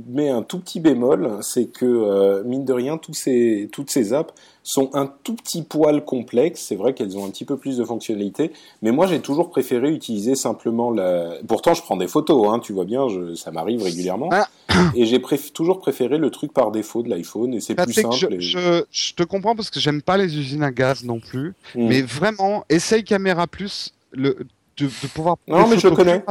[0.07, 4.13] mets un tout petit bémol, c'est que euh, mine de rien, tous ces, toutes ces
[4.13, 6.67] apps sont un tout petit poil complexes.
[6.69, 9.91] C'est vrai qu'elles ont un petit peu plus de fonctionnalités, mais moi, j'ai toujours préféré
[9.91, 11.33] utiliser simplement la.
[11.49, 14.47] Pourtant, je prends des photos, hein, tu vois bien, je, ça m'arrive régulièrement, ah.
[14.95, 15.21] et j'ai
[15.53, 18.15] toujours préféré le truc par défaut de l'iPhone, et c'est plus simple.
[18.15, 21.55] Je, je, je, te comprends parce que j'aime pas les usines à gaz non plus,
[21.75, 21.87] hmm.
[21.89, 25.35] mais vraiment, essaye Caméra Plus le, de, de pouvoir.
[25.45, 26.23] Non, mais je le connais.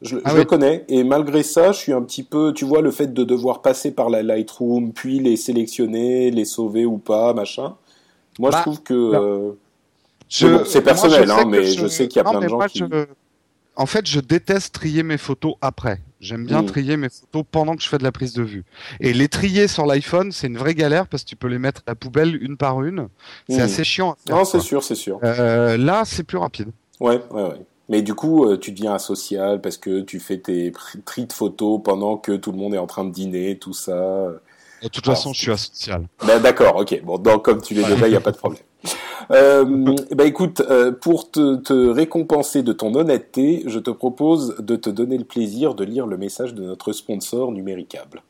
[0.00, 2.92] Je, ah le connais et malgré ça, je suis un petit peu, tu vois, le
[2.92, 7.74] fait de devoir passer par la Lightroom, puis les sélectionner, les sauver ou pas, machin.
[8.38, 9.52] Moi, je bah, trouve que euh,
[10.28, 11.88] c'est personnel, hein, mais je...
[11.88, 12.82] sais qu'il y a plein de gens qui.
[13.74, 16.00] En fait, je déteste trier mes photos après.
[16.20, 16.66] J'aime bien hmm.
[16.66, 18.64] trier mes photos pendant que je fais de la prise de vue.
[18.98, 21.82] Et les trier sur l'iPhone, c'est une vraie galère parce que tu peux les mettre
[21.86, 23.06] à la poubelle une par une.
[23.48, 23.60] C'est hmm.
[23.60, 24.16] assez chiant.
[24.28, 25.20] non, c'est sûr, c'est sûr.
[25.22, 26.70] Euh, là, c'est plus rapide.
[26.98, 27.60] Ouais, ouais, ouais.
[27.88, 30.72] Mais du coup, euh, tu deviens asocial parce que tu fais tes
[31.04, 34.28] tri de photos pendant que tout le monde est en train de dîner, tout ça.
[34.82, 36.06] De toute façon, je suis asocial.
[36.26, 37.02] Ben, D'accord, ok.
[37.02, 38.62] Bon, donc comme tu l'es déjà, il n'y a pas de problème.
[39.30, 44.76] Euh, bah écoute, euh, pour te, te, récompenser de ton honnêteté, je te propose de
[44.76, 48.22] te donner le plaisir de lire le message de notre sponsor Numéricable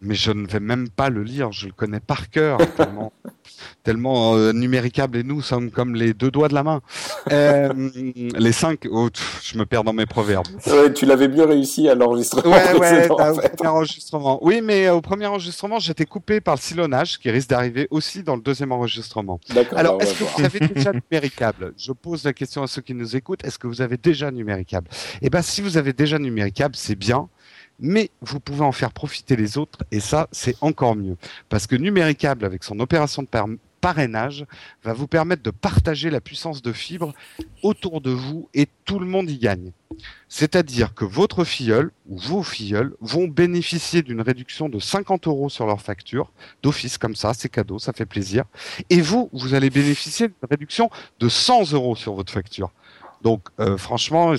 [0.00, 3.12] mais je ne vais même pas le lire, je le connais par cœur, tellement,
[3.82, 6.80] tellement euh, numéricable et nous sommes comme les deux doigts de la main.
[7.32, 7.72] Euh,
[8.36, 9.08] les cinq, oh,
[9.42, 10.46] je me perds dans mes proverbes.
[10.66, 12.52] Ouais, tu l'avais mieux réussi à l'enregistrement.
[12.52, 12.74] Ouais,
[13.10, 14.38] ouais, enregistrement.
[14.42, 18.36] Oui, mais au premier enregistrement, j'étais coupé par le silonnage qui risque d'arriver aussi dans
[18.36, 19.40] le deuxième enregistrement.
[19.74, 21.72] Alors, est-ce que vous avez déjà numéricable?
[21.76, 24.88] Je pose la question à ceux qui nous écoutent, est-ce que vous avez déjà numéricable?
[25.22, 27.28] Eh ben, si vous avez déjà numéricable, c'est bien
[27.78, 31.16] mais vous pouvez en faire profiter les autres et ça c'est encore mieux
[31.48, 33.28] parce que Numéricable avec son opération de
[33.80, 34.46] parrainage
[34.82, 37.12] va vous permettre de partager la puissance de fibre
[37.62, 39.70] autour de vous et tout le monde y gagne.
[40.28, 45.66] C'est-à-dire que votre filleul ou vos filleuls vont bénéficier d'une réduction de 50 euros sur
[45.66, 46.32] leur facture,
[46.64, 48.44] d'office comme ça, c'est cadeau, ça fait plaisir.
[48.90, 52.72] Et vous, vous allez bénéficier d'une réduction de 100 euros sur votre facture.
[53.22, 54.34] Donc euh, franchement,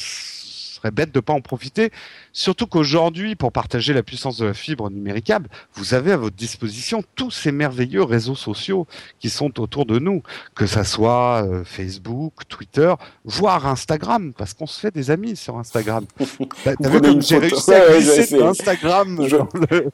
[0.78, 1.92] serait bête de pas en profiter.
[2.32, 7.04] Surtout qu'aujourd'hui, pour partager la puissance de la fibre numéricable, vous avez à votre disposition
[7.16, 8.88] tous ces merveilleux réseaux sociaux
[9.20, 10.24] qui sont autour de nous,
[10.56, 12.94] que ça soit euh, Facebook, Twitter,
[13.26, 16.06] voire Instagram, parce qu'on se fait des amis sur Instagram.
[16.64, 19.38] T'as vu comme j'ai réussi à ouais, Instagram je,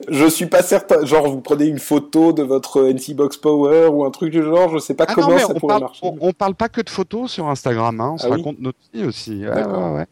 [0.09, 1.05] je suis pas certain.
[1.05, 4.69] Genre, vous prenez une photo de votre NC Box Power ou un truc du genre,
[4.69, 5.99] je sais pas ah comment ça pourrait marcher.
[6.03, 8.79] On, on, parle pas que de photos sur Instagram, hein, on se ah raconte notre
[8.93, 9.45] vie aussi.
[9.45, 10.05] Ouais, ouais,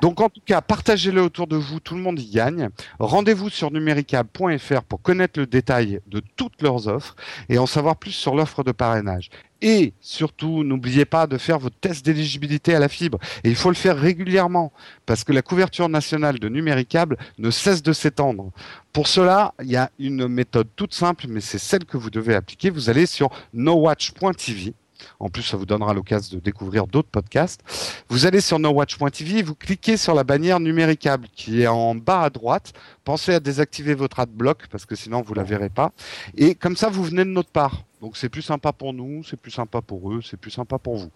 [0.00, 2.68] donc en tout cas, partagez-le autour de vous, tout le monde y gagne.
[2.98, 7.16] Rendez-vous sur numéricable.fr pour connaître le détail de toutes leurs offres
[7.48, 9.30] et en savoir plus sur l'offre de parrainage.
[9.62, 13.18] Et surtout, n'oubliez pas de faire votre test d'éligibilité à la fibre.
[13.42, 14.72] Et il faut le faire régulièrement
[15.06, 18.52] parce que la couverture nationale de Numéricable ne cesse de s'étendre.
[18.92, 22.34] Pour cela, il y a une méthode toute simple, mais c'est celle que vous devez
[22.34, 22.68] appliquer.
[22.68, 24.74] Vous allez sur nowatch.tv
[25.20, 27.60] en plus, ça vous donnera l'occasion de découvrir d'autres podcasts.
[28.08, 32.30] Vous allez sur nowatch.tv, vous cliquez sur la bannière numéricable qui est en bas à
[32.30, 32.72] droite.
[33.04, 35.92] Pensez à désactiver votre adblock parce que sinon vous la verrez pas.
[36.36, 37.85] Et comme ça, vous venez de notre part.
[38.00, 40.96] Donc c'est plus sympa pour nous, c'est plus sympa pour eux, c'est plus sympa pour
[40.96, 41.10] vous.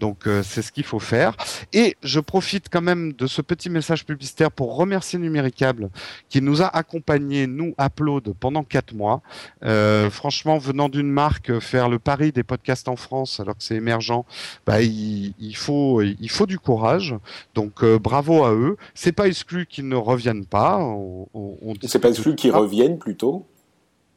[0.00, 1.34] Donc euh, c'est ce qu'il faut faire.
[1.72, 5.90] Et je profite quand même de ce petit message publicitaire pour remercier Numéricable
[6.28, 9.22] qui nous a accompagnés, nous, Upload, pendant quatre mois.
[9.64, 13.76] Euh, franchement, venant d'une marque, faire le pari des podcasts en France alors que c'est
[13.76, 14.24] émergent,
[14.66, 17.14] bah, il, faut, il faut du courage.
[17.54, 18.76] Donc euh, bravo à eux.
[18.94, 20.78] C'est pas exclu qu'ils ne reviennent pas.
[20.78, 23.46] On, on, c'est pas exclu qu'ils reviennent plutôt.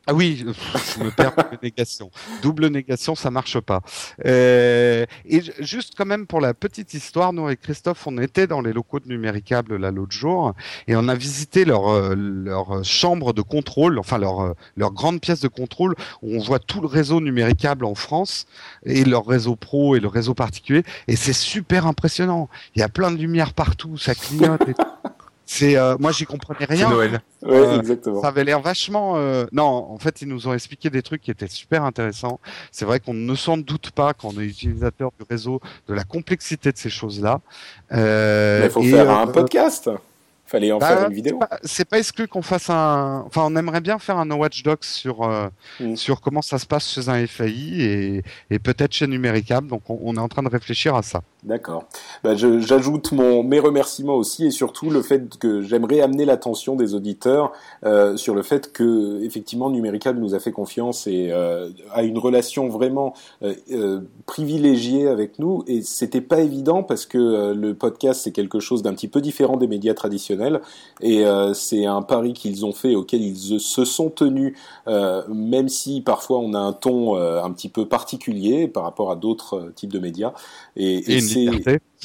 [0.09, 2.09] Ah oui, je me perds de négation.
[2.41, 3.81] Double négation, ça marche pas.
[4.25, 8.59] Euh, et juste quand même pour la petite histoire, nous avec Christophe, on était dans
[8.59, 10.55] les locaux de Numéricable là l'autre jour
[10.87, 15.21] et on a visité leur euh, leur chambre de contrôle, enfin leur euh, leur grande
[15.21, 15.93] pièce de contrôle
[16.23, 18.47] où on voit tout le réseau Numéricable en France
[18.87, 22.49] et leur réseau pro et le réseau particulier et c'est super impressionnant.
[22.75, 24.67] Il y a plein de lumière partout, ça clignote.
[24.67, 24.73] Et
[25.51, 26.91] c'est euh, moi j'y comprenais rien.
[26.91, 27.21] Noël.
[27.43, 28.21] Euh, exactement.
[28.21, 29.15] Ça avait l'air vachement.
[29.17, 29.45] Euh...
[29.51, 32.39] Non, en fait ils nous ont expliqué des trucs qui étaient super intéressants.
[32.71, 36.03] C'est vrai qu'on ne s'en doute pas quand on est utilisateur du réseau de la
[36.03, 37.41] complexité de ces choses-là.
[37.91, 39.89] Euh, il faut faire un podcast.
[40.49, 41.39] Fallait en bah, faire une vidéo.
[41.61, 43.23] C'est pas, exclu qu'on fasse un.
[43.27, 45.47] Enfin, on aimerait bien faire un No Watch Docs sur euh,
[45.79, 45.95] mm.
[45.95, 49.67] sur comment ça se passe chez un FAI et, et peut-être chez Numéricable.
[49.67, 51.21] Donc, on, on, est en train de réfléchir à ça.
[51.43, 51.83] D'accord.
[52.23, 56.95] Bah, J'ajoute mon mes remerciements aussi et surtout le fait que j'aimerais amener l'attention des
[56.95, 57.51] auditeurs
[57.85, 62.17] euh, sur le fait que effectivement Numéricable nous a fait confiance et euh, a une
[62.17, 63.13] relation vraiment
[64.25, 68.93] privilégiée avec nous et c'était pas évident parce que le podcast c'est quelque chose d'un
[68.93, 70.38] petit peu différent des médias traditionnels
[71.01, 74.55] et euh, c'est un pari qu'ils ont fait auquel ils se sont tenus
[75.29, 79.71] même si parfois on a un ton un petit peu particulier par rapport à d'autres
[79.75, 80.33] types de médias.
[80.75, 81.19] Et, et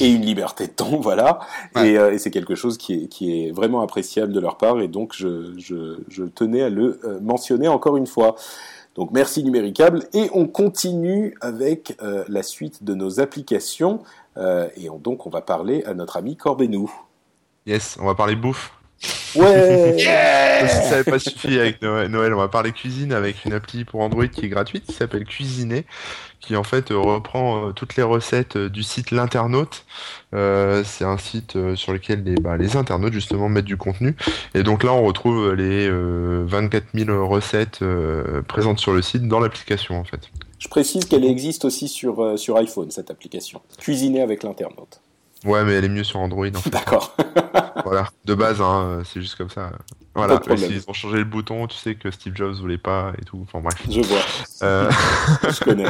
[0.01, 0.67] et une liberté.
[0.67, 1.41] De ton, voilà.
[1.77, 4.89] Euh, et, c'est quelque chose qui est, qui est vraiment appréciable de leur part, et
[4.89, 8.37] donc je, je, je tenais à le euh, mentionner encore une fois.
[8.95, 14.01] Donc merci Numéricable, et on continue avec euh, la suite de nos applications,
[14.37, 16.93] et donc on va parler à notre ami Corbenou.
[17.67, 18.73] Yes, on va parler bouffe.
[19.35, 19.97] Ouais
[20.69, 24.01] Si ça n'avait pas suffi avec Noël, on va parler cuisine avec une appli pour
[24.01, 25.85] Android qui est gratuite, qui s'appelle Cuisiner,
[26.41, 29.85] qui en fait reprend euh, toutes les recettes euh, du site L'Internaute.
[30.35, 34.15] Euh, c'est un site sur lequel les, bah, les internautes justement mettent du contenu.
[34.55, 37.81] Et donc là, on retrouve les 24 000 recettes
[38.47, 40.31] présentes sur le site dans l'application en fait.
[40.59, 43.61] Je précise qu'elle existe aussi sur, sur iPhone, cette application.
[43.79, 45.01] Cuisiner avec l'internaute.
[45.45, 46.49] Ouais, mais elle est mieux sur Android.
[46.67, 47.17] D'accord.
[47.85, 49.71] voilà, de base, hein, c'est juste comme ça.
[50.17, 53.41] Voilà, ils ont changé le bouton, tu sais que Steve Jobs voulait pas et tout.
[53.43, 53.75] Enfin bref.
[53.91, 54.21] Je vois.
[54.63, 54.89] Euh...
[55.43, 55.87] Je connais.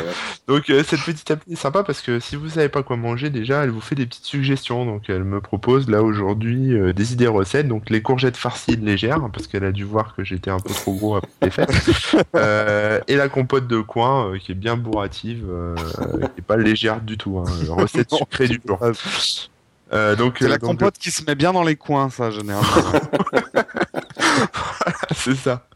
[0.49, 3.29] Donc euh, cette petite appli est sympa parce que si vous savez pas quoi manger,
[3.29, 4.87] déjà, elle vous fait des petites suggestions.
[4.87, 7.69] Donc elle me propose là aujourd'hui euh, des idées recettes.
[7.69, 10.95] Donc les courgettes farcies légères parce qu'elle a dû voir que j'étais un peu trop
[10.95, 11.71] gros après les fêtes.
[12.37, 17.17] Euh, et la compote de coin qui est bien bourrative, qui est pas légère du
[17.17, 17.39] tout.
[17.39, 17.45] Hein.
[17.69, 18.79] Recette sucrée du jour.
[19.93, 22.69] Euh, donc c'est la compote qui se met bien dans les coins, ça généralement.
[25.15, 25.67] c'est ça.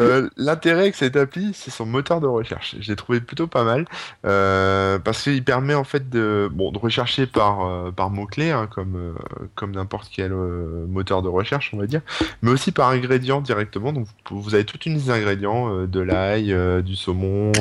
[0.00, 2.76] Euh, l'intérêt avec cette appli, c'est son moteur de recherche.
[2.80, 3.84] J'ai trouvé plutôt pas mal
[4.26, 8.50] euh, parce qu'il permet en fait de bon de rechercher par euh, par mots clés
[8.50, 9.14] hein, comme
[9.54, 12.00] comme n'importe quel moteur de recherche, on va dire,
[12.42, 13.92] mais aussi par ingrédients directement.
[13.92, 17.52] Donc vous avez toute une liste d'ingrédients, de l'ail, du saumon,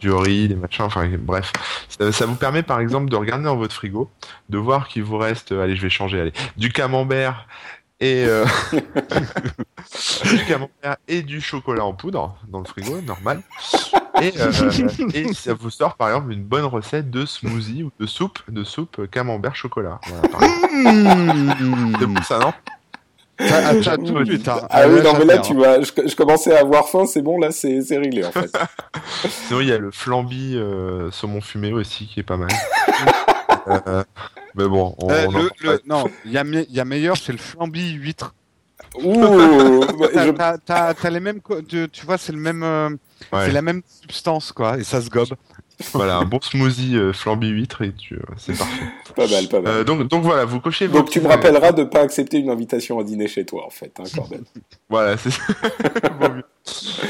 [0.00, 0.84] du riz, des machins.
[0.84, 1.52] Enfin bref,
[1.88, 4.10] ça, ça, vous permet par exemple de regarder dans votre frigo,
[4.48, 7.46] de voir qu'il vous reste, allez je vais changer, allez, du camembert
[8.00, 8.44] et euh,
[10.24, 13.42] du camembert et du chocolat en poudre dans le frigo, normal.
[14.22, 14.52] Et, euh,
[15.14, 18.64] et, ça vous sort par exemple une bonne recette de smoothie ou de soupe, de
[18.64, 20.00] soupe camembert chocolat.
[20.72, 21.52] Mmh.
[21.98, 22.52] C'est bon ça, non
[23.40, 23.72] ah,
[24.70, 27.38] ah oui, non, mais là, tu vois, je, je, commençais à avoir faim, c'est bon,
[27.38, 28.50] là, c'est réglé, en fait.
[29.28, 32.50] Sinon, il y a le flambi euh, saumon fumé aussi, qui est pas mal.
[33.70, 34.04] Euh,
[34.54, 35.26] mais bon, on, euh,
[35.60, 38.34] le, non, il y a, y a meilleur, c'est le flambi huître.
[39.02, 39.84] Ouh,
[40.66, 42.90] t'as les mêmes, tu, tu vois, c'est le même, euh,
[43.32, 45.34] c'est la même substance quoi, et ça se gobe.
[45.92, 48.84] voilà, un bon smoothie euh, flambi huître et tu, c'est parfait.
[49.16, 49.84] Pas mal, pas mal.
[49.84, 50.88] donc, donc voilà, vous cochez.
[50.88, 53.92] Donc tu me rappelleras de pas accepter une invitation à dîner chez toi en fait,
[53.98, 54.40] hein, Corbin.
[54.88, 55.30] voilà, c'est.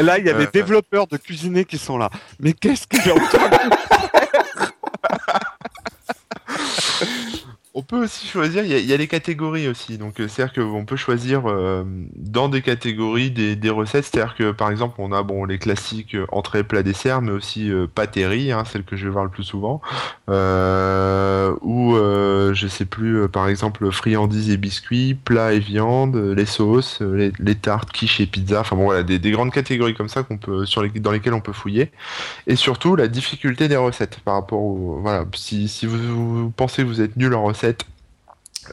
[0.01, 2.11] Là, il y a des développeurs de cuisiniers qui sont là.
[2.39, 3.17] Mais qu'est-ce que j'ai On
[7.91, 9.99] peut aussi choisir, il y, a les catégories aussi.
[9.99, 11.83] Donc, euh, c'est-à-dire qu'on peut choisir euh,
[12.15, 14.05] dans des catégories des, recettes.
[14.05, 17.71] C'est-à-dire que, par exemple, on a bon les classiques euh, entrée, plat, dessert, mais aussi
[17.71, 19.81] euh, hein, celle que je vais voir le plus souvent.
[20.29, 21.97] ou,
[22.53, 27.91] je sais plus, par exemple, friandises et biscuits, plats et viande, les sauces, les, tartes,
[27.91, 28.61] quiche et pizza.
[28.61, 31.41] Enfin bon, voilà, des, grandes catégories comme ça qu'on peut, sur les, dans lesquelles on
[31.41, 31.91] peut fouiller.
[32.47, 36.83] Et surtout, la difficulté des recettes par rapport au, voilà, si, si vous, vous pensez
[36.83, 37.80] que vous êtes nul en recettes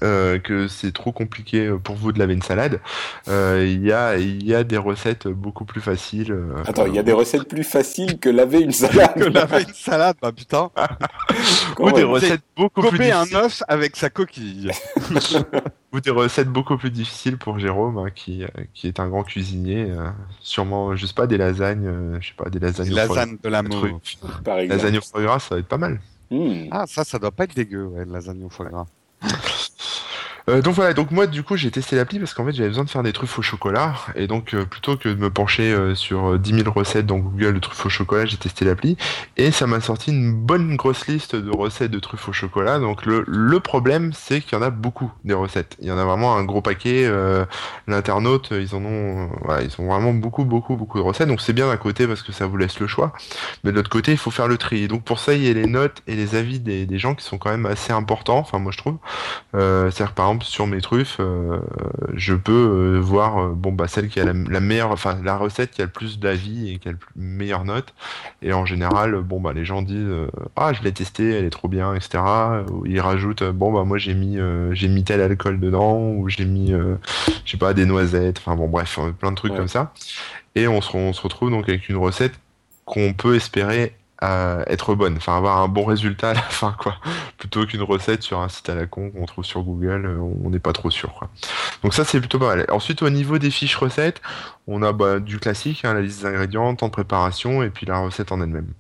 [0.04, 2.80] euh, que c'est trop compliqué pour vous de laver une salade,
[3.28, 6.32] euh, il y, a, y a des recettes beaucoup plus faciles.
[6.32, 9.64] Euh, Attends, il y a des recettes plus faciles que laver une salade Que laver
[9.64, 10.70] une salade, bah putain
[11.80, 13.36] Ou des recettes beaucoup plus difficiles.
[13.36, 14.72] un œuf avec sa coquille
[15.94, 19.88] Ou des recettes beaucoup plus difficiles pour Jérôme, hein, qui, qui est un grand cuisinier.
[20.42, 22.94] sûrement, je sais pas, des lasagnes, je sais pas, des lasagnes.
[22.94, 23.88] Lasagne de l'amour.
[24.46, 26.00] Lasagne au foie gras, ça va être pas mal.
[26.30, 26.68] Hmm.
[26.72, 28.86] Ah, ça, ça doit pas être dégueu, ouais, la lasagne au foie gras.
[30.50, 32.86] Euh, donc voilà, donc moi du coup j'ai testé l'appli parce qu'en fait j'avais besoin
[32.86, 35.94] de faire des truffes au chocolat et donc euh, plutôt que de me pencher euh,
[35.94, 38.96] sur 10 000 recettes dans Google de truffes au chocolat, j'ai testé l'appli
[39.36, 42.80] et ça m'a sorti une bonne grosse liste de recettes de truffes au chocolat.
[42.80, 45.76] Donc le, le problème c'est qu'il y en a beaucoup des recettes.
[45.82, 47.12] Il y en a vraiment un gros paquet.
[47.88, 49.30] L'internaute ils en ont,
[49.62, 51.28] ils ont vraiment beaucoup beaucoup beaucoup de recettes.
[51.28, 53.12] Donc c'est bien d'un côté parce que ça vous laisse le choix,
[53.66, 54.84] mais de l'autre côté il faut faire le tri.
[54.84, 57.16] Et donc pour ça il y a les notes et les avis des, des gens
[57.16, 58.38] qui sont quand même assez importants.
[58.38, 58.98] Enfin moi je trouve.
[59.52, 61.60] C'est-à-dire par exemple sur mes truffes, euh,
[62.14, 65.72] je peux euh, voir euh, bon bah celle qui a la, meilleure, enfin la recette
[65.72, 67.94] qui a le plus d'avis et qui a la meilleure note.
[68.42, 70.12] Et en général, bon bah les gens disent
[70.56, 72.24] ah je l'ai testée, elle est trop bien, etc.
[72.86, 74.38] ils rajoutent bon bah moi j'ai mis
[74.72, 78.40] j'ai mis tel alcool dedans ou j'ai mis je sais pas des noisettes.
[78.40, 79.94] Enfin bon bref plein de trucs comme ça.
[80.56, 82.34] Et on se, on se retrouve donc avec une recette
[82.86, 86.96] qu'on peut espérer être bonne, enfin avoir un bon résultat à la fin, quoi.
[87.38, 90.50] Plutôt qu'une recette sur un site à la con qu'on trouve sur Google, euh, on
[90.50, 91.30] n'est pas trop sûr, quoi.
[91.84, 92.66] Donc ça c'est plutôt pas mal.
[92.70, 94.22] Ensuite au niveau des fiches recettes,
[94.68, 97.86] on a bah, du classique, hein, la liste des ingrédients, temps de préparation et puis
[97.86, 98.74] la recette en elle-même.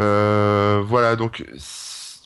[0.00, 1.44] Euh, voilà donc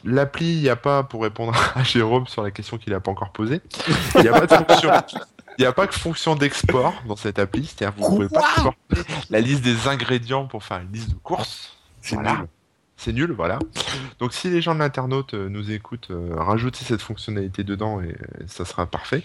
[0.05, 3.11] l'appli, il n'y a pas pour répondre à Jérôme sur la question qu'il n'a pas
[3.11, 3.61] encore posée.
[4.17, 4.91] Il n'y a pas de fonction.
[5.57, 8.41] Il n'y a pas que fonction d'export dans cette appli, c'est-à-dire vous ne pouvez pas
[8.41, 8.97] exporter
[9.31, 11.77] la liste des ingrédients pour faire une liste de courses.
[12.05, 12.49] C'est nul.
[12.97, 13.59] C'est nul, voilà.
[14.21, 18.15] Donc si les gens de l'internaute euh, nous écoutent, euh, rajoutez cette fonctionnalité dedans et,
[18.47, 19.25] ça sera parfait.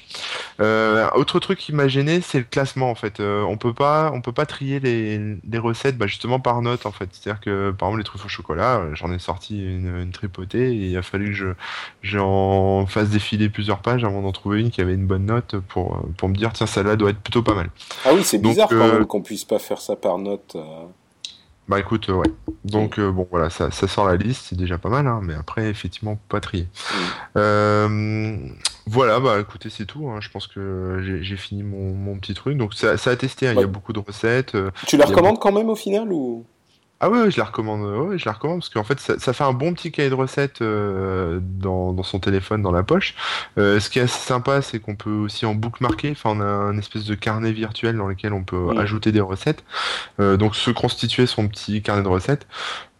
[0.59, 3.19] Euh, autre truc qui m'a gêné, c'est le classement en fait.
[3.19, 7.09] on peut pas, on peut pas trier les, recettes, bah, justement par note en fait.
[7.11, 10.97] C'est-à-dire que par exemple les truffes au chocolat, j'en ai sorti une, tripotée et il
[10.97, 11.47] a fallu que je
[12.01, 16.03] j'en fasse défiler plusieurs pages avant d'en trouver une qui avait une bonne note pour
[16.17, 17.69] pour me dire tiens celle-là doit être plutôt pas mal.
[18.05, 20.57] Ah oui, c'est bizarre quand même qu'on puisse pas faire ça par note.
[21.69, 22.27] Bah écoute, euh, ouais.
[22.65, 25.35] Donc euh, bon voilà, ça, ça, sort la liste, c'est déjà pas mal, hein, mais
[25.35, 26.67] après effectivement pas trier.
[27.37, 28.35] Euh,
[28.87, 30.09] Voilà, bah écoutez, c'est tout.
[30.09, 30.17] Hein.
[30.19, 32.57] Je pense que j'ai fini mon, mon, petit truc.
[32.57, 33.53] Donc ça, ça a testé, hein.
[33.55, 34.57] il y a beaucoup de recettes.
[34.87, 36.43] Tu la recommandes quand même au final ou?
[37.01, 37.81] Ah oui, je la recommande.
[37.81, 40.15] Ouais, je la recommande parce qu'en fait, ça, ça, fait un bon petit cahier de
[40.15, 43.15] recettes euh, dans, dans, son téléphone, dans la poche.
[43.57, 46.11] Euh, ce qui est assez sympa, c'est qu'on peut aussi en bookmarker.
[46.11, 49.63] Enfin, on a un espèce de carnet virtuel dans lequel on peut ajouter des recettes.
[50.19, 52.47] Euh, donc, se constituer son petit carnet de recettes.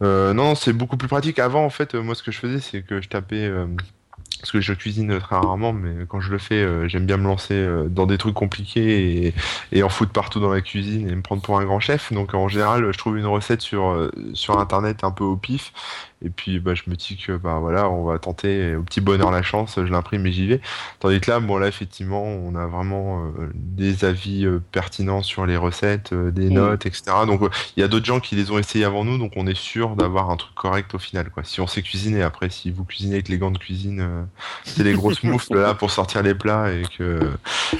[0.02, 1.38] Euh, non, c'est beaucoup plus pratique.
[1.38, 3.50] Avant, en fait, moi, ce que je faisais, c'est que je tapais
[4.40, 7.26] parce que je cuisine très rarement, mais quand je le fais, euh, j'aime bien me
[7.26, 9.34] lancer euh, dans des trucs compliqués et,
[9.72, 12.12] et, en foutre partout dans la cuisine et me prendre pour un grand chef.
[12.12, 15.72] Donc en général, je trouve une recette sur euh, sur internet un peu au pif
[16.22, 19.30] et puis bah, je me dis que bah voilà, on va tenter au petit bonheur
[19.30, 20.60] la chance, je l'imprime et j'y vais.
[20.98, 25.46] Tandis que là, bon là effectivement, on a vraiment euh, des avis euh, pertinents sur
[25.46, 26.54] les recettes, euh, des mm.
[26.54, 27.04] notes, etc.
[27.26, 27.40] Donc
[27.76, 29.96] il y a d'autres gens qui les ont essayés avant nous, donc on est sûr
[29.96, 31.30] d'avoir un truc correct au final.
[31.30, 31.42] Quoi.
[31.44, 34.26] Si on sait cuisiner, après si vous cuisinez avec les gants de cuisine,
[34.64, 37.20] c'est les grosses moufles là pour sortir les plats et que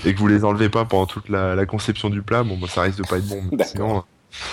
[0.07, 2.69] et que vous les enlevez pas pendant toute la, la conception du plat, bon bah,
[2.69, 3.43] ça risque de pas être bon.
[3.65, 4.03] Sinon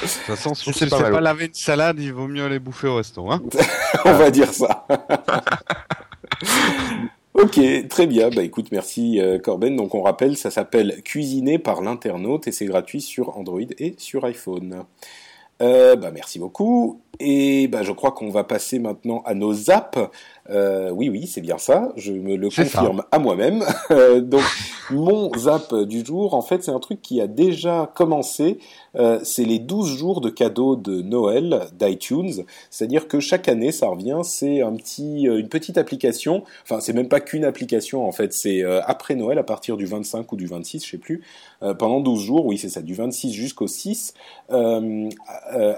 [0.01, 2.87] de toute façon, si ne pas, pas laver une salade, il vaut mieux aller bouffer
[2.87, 3.29] au resto.
[3.31, 3.41] Hein
[4.05, 4.85] On va dire ça.
[7.33, 7.59] ok,
[7.89, 8.29] très bien.
[8.29, 9.75] Bah écoute, merci euh, Corben.
[9.75, 14.25] Donc on rappelle, ça s'appelle Cuisiner par l'internaute et c'est gratuit sur Android et sur
[14.25, 14.83] iPhone.
[15.61, 17.01] Euh, bah merci beaucoup.
[17.19, 19.99] Et bah je crois qu'on va passer maintenant à nos apps.
[20.49, 21.91] Euh, oui, oui, c'est bien ça.
[21.97, 23.63] Je me le confirme à moi-même.
[24.21, 24.43] donc,
[24.91, 28.59] mon zap du jour, en fait, c'est un truc qui a déjà commencé.
[28.95, 32.45] Euh, c'est les 12 jours de cadeaux de Noël d'iTunes.
[32.69, 34.19] C'est-à-dire que chaque année, ça revient.
[34.23, 36.43] C'est un petit, euh, une petite application.
[36.63, 38.33] Enfin, c'est même pas qu'une application, en fait.
[38.33, 41.21] C'est euh, après Noël, à partir du 25 ou du 26, je sais plus.
[41.63, 44.13] Euh, pendant 12 jours, oui, c'est ça, du 26 jusqu'au 6.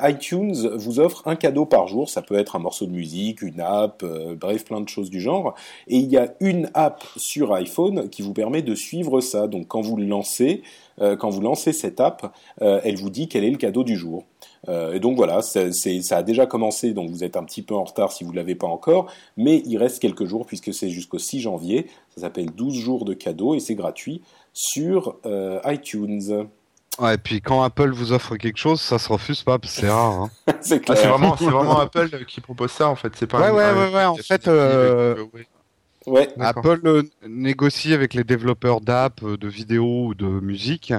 [0.02, 2.10] iTunes vous offre un cadeau par jour.
[2.10, 4.04] Ça peut être un morceau de musique, une app,
[4.40, 5.56] bref plein de choses du genre.
[5.88, 9.48] Et il y a une app sur iPhone qui vous permet de suivre ça.
[9.48, 10.64] Donc quand vous le lancez,
[11.02, 13.96] euh, quand vous lancez cette app, euh, elle vous dit quel est le cadeau du
[13.96, 14.26] jour.
[14.68, 15.62] Euh, et donc voilà, ça
[16.12, 18.56] a déjà commencé, donc vous êtes un petit peu en retard si vous ne l'avez
[18.56, 21.88] pas encore, mais il reste quelques jours puisque c'est jusqu'au 6 janvier.
[22.16, 24.22] Ça s'appelle 12 jours de cadeaux et c'est gratuit
[24.54, 25.18] sur
[25.66, 26.48] iTunes.
[26.98, 30.24] Ouais, et puis quand Apple vous offre quelque chose, ça se refuse pas, c'est rare.
[30.24, 30.30] Hein.
[30.62, 33.14] c'est ah, vraiment, vraiment, Apple qui propose ça en fait.
[33.16, 33.40] C'est pas.
[33.40, 35.24] Ouais, ouais, ouais, ouais, En fait, euh...
[36.08, 40.94] ouais, Apple euh, négocie avec les développeurs d'app, euh, de vidéos ou de musique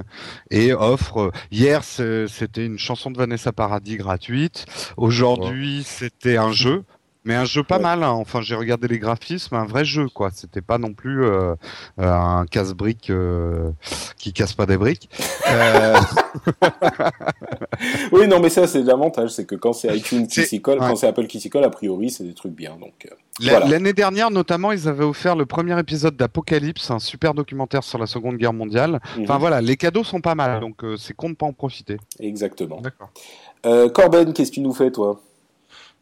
[0.49, 1.17] et offre.
[1.17, 4.65] Euh, hier, c'était une chanson de Vanessa Paradis gratuite.
[4.97, 6.83] Aujourd'hui, c'était un jeu.
[7.23, 8.01] Mais un jeu pas mal.
[8.03, 8.11] Hein.
[8.11, 10.31] Enfin, j'ai regardé les graphismes, un vrai jeu, quoi.
[10.33, 11.53] C'était pas non plus euh,
[11.99, 13.69] euh un casse-brique euh,
[14.17, 15.07] qui casse pas des briques.
[15.47, 15.95] Euh...
[18.11, 20.95] oui, non, mais ça, c'est l'avantage, c'est que quand c'est iTunes qui s'y colle, quand
[20.95, 22.75] c'est Apple qui s'y colle, a priori, c'est des trucs bien.
[22.79, 23.07] Donc.
[23.07, 27.99] Euh, l'année dernière, notamment, ils avaient offert le premier épisode d'Apocalypse, un super documentaire sur
[27.99, 28.99] la Seconde Guerre mondiale.
[29.19, 29.39] Enfin mhm.
[29.39, 31.97] voilà, les cadeaux sont pas mal, donc c'est con de pas en profiter.
[32.19, 32.81] Exactement.
[32.81, 33.11] D'accord.
[33.93, 35.21] Corben, qu'est-ce que tu nous fais, toi?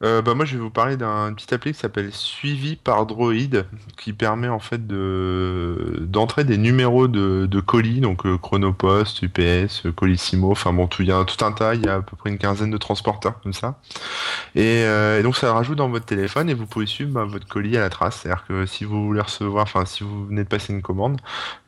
[0.03, 3.65] Euh, bah moi je vais vous parler d'un petit appli qui s'appelle Suivi par Droid
[3.97, 9.83] qui permet en fait de d'entrer des numéros de, de colis donc euh, Chronopost, UPS,
[9.95, 12.15] Colissimo, enfin bon tout il y a tout un tas, il y a à peu
[12.15, 13.79] près une quinzaine de transporteurs comme ça.
[14.55, 17.47] Et, euh, et donc ça rajoute dans votre téléphone et vous pouvez suivre bah, votre
[17.47, 20.49] colis à la trace, c'est-à-dire que si vous voulez recevoir, enfin si vous venez de
[20.49, 21.19] passer une commande,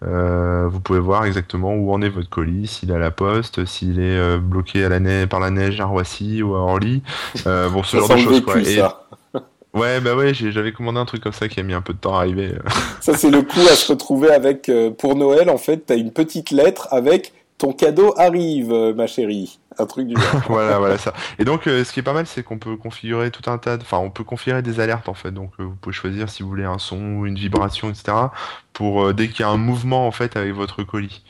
[0.03, 3.65] euh, vous pouvez voir exactement où en est votre colis, s'il est à la poste,
[3.65, 7.03] s'il est euh, bloqué à la neige par la neige à Roissy ou à Orly,
[7.45, 8.20] bon ce genre de
[9.73, 11.97] Ouais, bah ouais, j'avais commandé un truc comme ça qui a mis un peu de
[11.97, 12.55] temps à arriver.
[12.99, 16.11] ça, c'est le coup à se retrouver avec, euh, pour Noël, en fait, t'as une
[16.11, 19.59] petite lettre avec ton cadeau arrive, euh, ma chérie.
[19.77, 20.41] Un truc du genre.
[20.49, 21.13] voilà, voilà ça.
[21.39, 23.77] Et donc, euh, ce qui est pas mal, c'est qu'on peut configurer tout un tas
[23.77, 25.31] de, enfin, on peut configurer des alertes, en fait.
[25.31, 28.11] Donc, vous pouvez choisir si vous voulez un son ou une vibration, etc.
[28.73, 31.23] Pour, dès qu'il y a un mouvement, en fait, avec votre colis.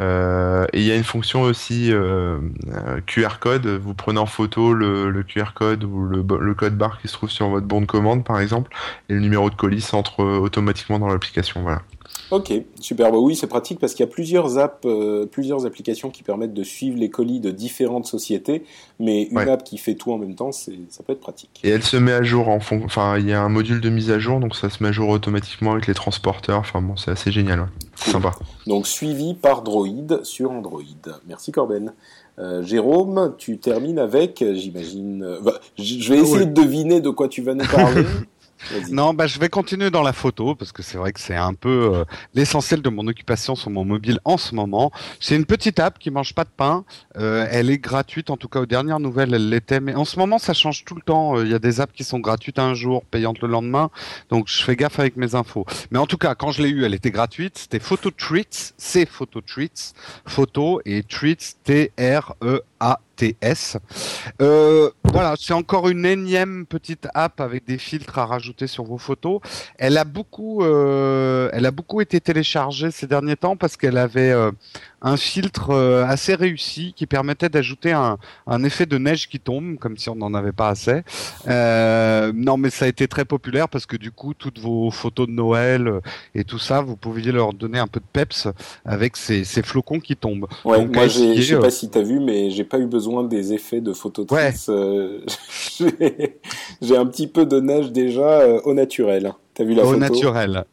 [0.00, 2.38] Euh, et il y a une fonction aussi euh,
[2.68, 3.66] euh QR code.
[3.66, 7.30] Vous prenez en photo le, QR code ou le, le, code barre qui se trouve
[7.30, 8.70] sur votre bon de commande, par exemple,
[9.08, 11.62] et le numéro de colis entre automatiquement dans l'application.
[11.62, 11.82] Voilà.
[12.34, 13.12] Ok, super.
[13.12, 16.52] Bah oui, c'est pratique parce qu'il y a plusieurs apps, euh, plusieurs applications qui permettent
[16.52, 18.64] de suivre les colis de différentes sociétés,
[18.98, 20.72] mais une app qui fait tout en même temps, ça
[21.06, 21.60] peut être pratique.
[21.62, 22.82] Et elle se met à jour en fond.
[22.84, 24.92] Enfin, il y a un module de mise à jour, donc ça se met à
[24.92, 26.58] jour automatiquement avec les transporteurs.
[26.58, 27.68] Enfin bon, c'est assez génial.
[27.94, 28.32] C'est sympa.
[28.66, 30.82] Donc suivi par Droid sur Android.
[31.28, 31.92] Merci Corben.
[32.40, 35.22] Euh, Jérôme, tu termines avec, j'imagine.
[35.22, 38.02] Euh, bah, je vais essayer de deviner de quoi tu vas nous parler.
[38.90, 41.54] Non, bah, je vais continuer dans la photo parce que c'est vrai que c'est un
[41.54, 42.04] peu euh,
[42.34, 44.92] l'essentiel de mon occupation sur mon mobile en ce moment.
[45.20, 46.84] C'est une petite app qui mange pas de pain.
[47.16, 49.80] Euh, elle est gratuite, en tout cas aux dernières nouvelles, elle l'était.
[49.80, 51.40] Mais en ce moment, ça change tout le temps.
[51.40, 53.90] Il y a des apps qui sont gratuites un jour, payantes le lendemain.
[54.30, 55.66] Donc je fais gaffe avec mes infos.
[55.90, 57.58] Mais en tout cas, quand je l'ai eu, elle était gratuite.
[57.58, 59.92] C'était Photo Treats, c'est Photo Treats,
[60.26, 63.00] photo et Treats T R E A
[64.42, 68.98] Euh, voilà, c'est encore une énième petite app avec des filtres à rajouter sur vos
[68.98, 69.40] photos.
[69.78, 71.50] Elle a beaucoup, euh,
[72.00, 74.50] été téléchargée ces derniers temps parce qu'elle avait euh,
[75.04, 79.76] un filtre euh, assez réussi qui permettait d'ajouter un, un, effet de neige qui tombe,
[79.76, 81.02] comme si on n'en avait pas assez.
[81.46, 85.26] Euh, non, mais ça a été très populaire parce que du coup, toutes vos photos
[85.26, 86.00] de Noël euh,
[86.34, 88.48] et tout ça, vous pouviez leur donner un peu de peps
[88.86, 90.46] avec ces, ces flocons qui tombent.
[90.64, 93.24] Ouais, Donc, moi, je sais pas si tu as vu, mais j'ai pas eu besoin
[93.24, 94.54] des effets de photo ouais.
[96.80, 99.34] j'ai un petit peu de neige déjà au naturel.
[99.52, 99.98] T'as vu la au photo?
[99.98, 100.64] naturel.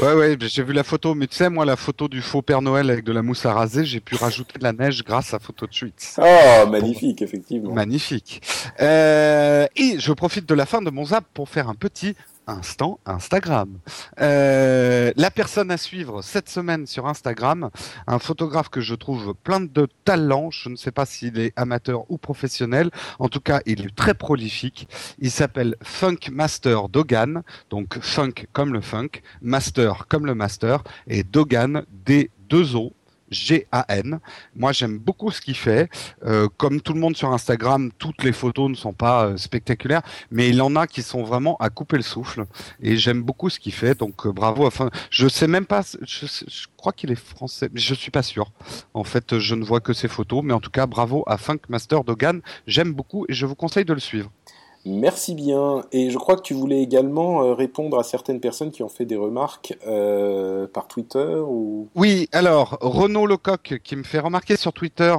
[0.00, 2.62] Ouais, ouais, j'ai vu la photo, mais tu sais, moi, la photo du faux Père
[2.62, 5.38] Noël avec de la mousse à raser, j'ai pu rajouter de la neige grâce à
[5.38, 6.18] Photo Tweets.
[6.18, 7.72] Oh, magnifique, effectivement.
[7.72, 8.40] Magnifique.
[8.80, 12.14] Euh, et je profite de la fin de mon zap pour faire un petit
[12.48, 13.78] instant Instagram.
[14.20, 17.70] Euh, la personne à suivre cette semaine sur Instagram,
[18.06, 20.50] un photographe que je trouve plein de talent.
[20.50, 22.90] Je ne sais pas s'il est amateur ou professionnel.
[23.18, 24.88] En tout cas, il est très prolifique.
[25.18, 27.42] Il s'appelle Funk Master Dogan.
[27.70, 32.92] Donc funk comme le funk, master comme le master et Dogan D 2 O
[33.30, 34.20] G-A-N.
[34.54, 35.90] Moi, j'aime beaucoup ce qu'il fait.
[36.24, 40.02] Euh, comme tout le monde sur Instagram, toutes les photos ne sont pas euh, spectaculaires,
[40.30, 42.44] mais il en a qui sont vraiment à couper le souffle.
[42.82, 43.98] Et j'aime beaucoup ce qu'il fait.
[43.98, 44.66] Donc, euh, bravo.
[44.66, 45.82] Enfin, je sais même pas.
[46.02, 48.52] Je, crois qu'il est français, mais je suis pas sûr.
[48.94, 51.60] En fait, je ne vois que ses photos, mais en tout cas, bravo à Funk
[51.68, 52.40] Master Dogan.
[52.66, 54.30] J'aime beaucoup et je vous conseille de le suivre.
[54.88, 55.84] Merci bien.
[55.92, 59.04] Et je crois que tu voulais également euh, répondre à certaines personnes qui ont fait
[59.04, 61.88] des remarques euh, par Twitter ou...
[61.94, 65.14] Oui, alors, Renaud Lecoq qui me fait remarquer sur Twitter,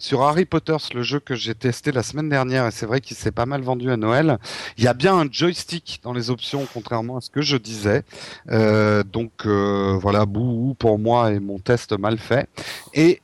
[0.00, 3.16] sur Harry Potter, le jeu que j'ai testé la semaine dernière, et c'est vrai qu'il
[3.16, 4.38] s'est pas mal vendu à Noël,
[4.76, 8.02] il y a bien un joystick dans les options, contrairement à ce que je disais.
[8.50, 12.48] Euh, donc voilà, bouh pour moi et mon test mal fait.
[12.94, 13.20] Et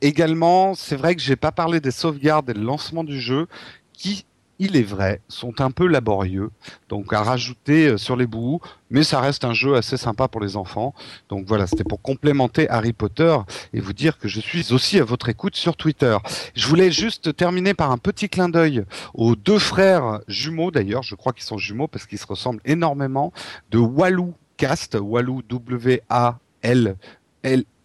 [0.00, 3.46] également, c'est vrai que j'ai pas parlé des sauvegardes et le lancement du jeu
[3.92, 4.24] qui
[4.58, 6.50] il est vrai, sont un peu laborieux,
[6.88, 10.56] donc à rajouter sur les bouts, mais ça reste un jeu assez sympa pour les
[10.56, 10.94] enfants.
[11.28, 13.36] Donc voilà, c'était pour complémenter Harry Potter
[13.72, 16.16] et vous dire que je suis aussi à votre écoute sur Twitter.
[16.54, 18.84] Je voulais juste terminer par un petit clin d'œil
[19.14, 23.32] aux deux frères jumeaux d'ailleurs, je crois qu'ils sont jumeaux parce qu'ils se ressemblent énormément,
[23.70, 26.96] de Walou Cast, Walou W-A-L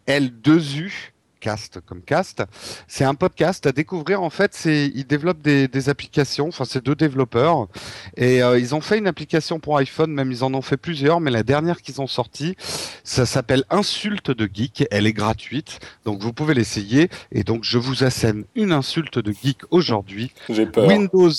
[0.06, 1.13] L-2-U
[1.44, 2.44] cast comme cast.
[2.88, 4.24] C'est un podcast à découvrir.
[4.24, 6.48] En fait, c'est ils développent des, des applications.
[6.48, 7.68] Enfin, c'est deux développeurs
[8.16, 10.12] et euh, ils ont fait une application pour iPhone.
[10.12, 12.56] Même ils en ont fait plusieurs, mais la dernière qu'ils ont sortie,
[13.04, 14.86] ça s'appelle Insulte de geek.
[14.90, 17.10] Elle est gratuite, donc vous pouvez l'essayer.
[17.34, 20.32] Et donc je vous assène une insulte de geek aujourd'hui.
[20.50, 20.88] J'ai peur.
[20.88, 21.32] Windows.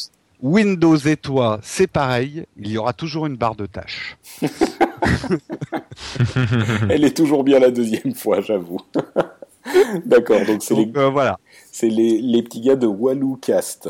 [0.42, 4.18] Windows et toi, c'est pareil, il y aura toujours une barre de tâches.
[6.90, 8.80] Elle est toujours bien la deuxième fois, j'avoue.
[10.04, 11.38] D'accord, donc c'est les, euh, voilà.
[11.72, 13.88] c'est les, les, petits gars de Walou Cast.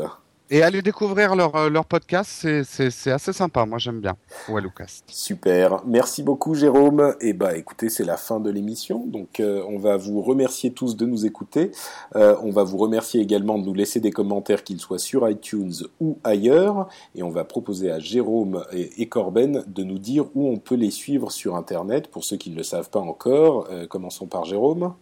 [0.51, 4.15] Et allez découvrir leur, leur podcast, c'est assez sympa, moi j'aime bien
[4.47, 5.03] Walloucast.
[5.07, 7.15] Super, merci beaucoup Jérôme.
[7.19, 10.95] Et bah écoutez, c'est la fin de l'émission, donc euh, on va vous remercier tous
[10.95, 11.71] de nous écouter.
[12.15, 15.73] Euh, on va vous remercier également de nous laisser des commentaires, qu'ils soient sur iTunes
[15.99, 16.89] ou ailleurs.
[17.15, 20.75] Et on va proposer à Jérôme et, et Corben de nous dire où on peut
[20.75, 23.65] les suivre sur Internet, pour ceux qui ne le savent pas encore.
[23.71, 24.93] Euh, commençons par Jérôme.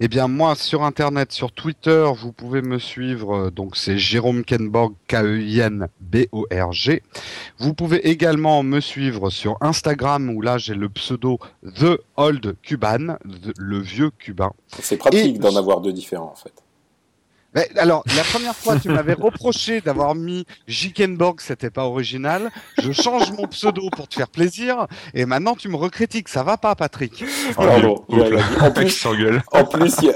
[0.00, 3.50] Eh bien, moi, sur Internet, sur Twitter, vous pouvez me suivre.
[3.50, 7.02] Donc, c'est Jérôme Kenborg, K-E-I-N-B-O-R-G.
[7.58, 13.16] Vous pouvez également me suivre sur Instagram, où là, j'ai le pseudo The Old Cuban,
[13.58, 14.52] le vieux cubain.
[14.80, 16.54] C'est pratique d'en avoir deux différents, en fait.
[17.54, 22.50] Mais alors, la première fois, tu m'avais reproché d'avoir mis Jikenborg, c'était pas original.
[22.80, 26.28] Je change mon pseudo pour te faire plaisir, et maintenant tu me recritiques.
[26.28, 27.24] Ça va pas, Patrick?
[27.56, 28.04] Pardon.
[28.60, 29.42] En plus, s'engueule.
[29.52, 30.14] En plus, il y a...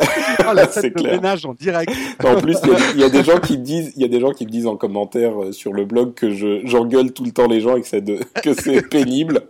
[0.49, 1.93] oh, la scène de ménage en direct.
[2.23, 4.05] En plus, il y, a, il y, a des gens qui me disent, il y
[4.05, 7.25] a des gens qui me disent en commentaire sur le blog que je j'engueule tout
[7.25, 8.21] le temps les gens et que c'est de...
[8.43, 9.41] que c'est pénible.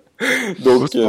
[0.61, 1.05] Donc, euh,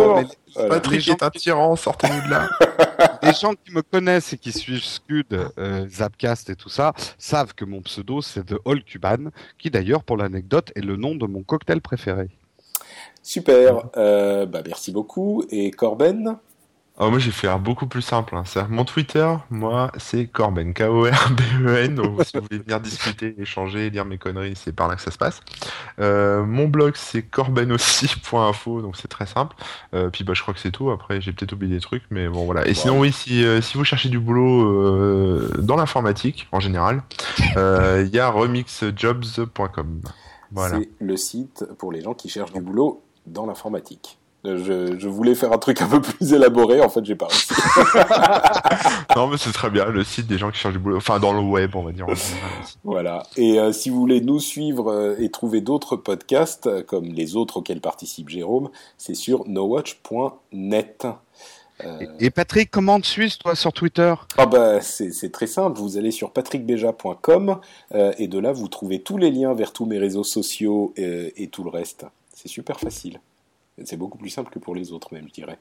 [0.56, 0.70] voilà.
[0.70, 2.50] Patrick est un tyran, sortez-nous de là.
[3.26, 5.26] Les gens qui me connaissent et qui suivent Scud,
[5.58, 10.04] euh, Zapcast et tout ça, savent que mon pseudo c'est The All Cuban, qui d'ailleurs,
[10.04, 12.30] pour l'anecdote, est le nom de mon cocktail préféré.
[13.24, 15.44] Super, euh, bah merci beaucoup.
[15.50, 16.38] Et Corben?
[16.98, 18.38] Oh, moi, j'ai fait un beaucoup plus simple.
[18.38, 18.68] Hein.
[18.70, 21.96] Mon Twitter, moi, c'est Corben, K-O-R-B-E-N.
[21.96, 25.12] Donc, si vous voulez venir discuter, échanger, lire mes conneries, c'est par là que ça
[25.12, 25.42] se passe.
[26.00, 29.58] Euh, mon blog, c'est corbenoussi.info, donc c'est très simple.
[29.94, 30.90] Euh, puis, bah, je crois que c'est tout.
[30.90, 32.66] Après, j'ai peut-être oublié des trucs, mais bon, voilà.
[32.66, 37.04] Et sinon, oui, si, euh, si vous cherchez du boulot dans l'informatique, en général,
[37.58, 40.02] il y a remixjobs.com.
[40.52, 40.78] Voilà.
[40.78, 44.18] C'est le site pour les gens qui cherchent du boulot dans l'informatique.
[44.46, 47.54] Je, voulais faire un truc un peu plus élaboré, en fait, j'ai pas réussi.
[49.16, 51.34] non, mais c'est très bien, le site des gens qui cherchent du boulot, enfin dans
[51.34, 52.06] le web, on va dire.
[52.84, 53.24] voilà.
[53.38, 57.36] Et euh, si vous voulez nous suivre euh, et trouver d'autres podcasts, euh, comme les
[57.36, 61.08] autres auxquels participe Jérôme, c'est sur nowatch.net.
[62.22, 64.14] Et Patrick, comment te suis toi sur Twitter?
[64.38, 67.60] Ah bah c'est très simple, vous allez sur patrickbeja.com
[67.94, 71.66] et de là vous trouvez tous les liens vers tous mes réseaux sociaux et tout
[71.66, 72.06] le reste.
[72.34, 73.20] C'est super facile.
[73.84, 75.58] C'est beaucoup plus simple que pour les autres, même, je dirais.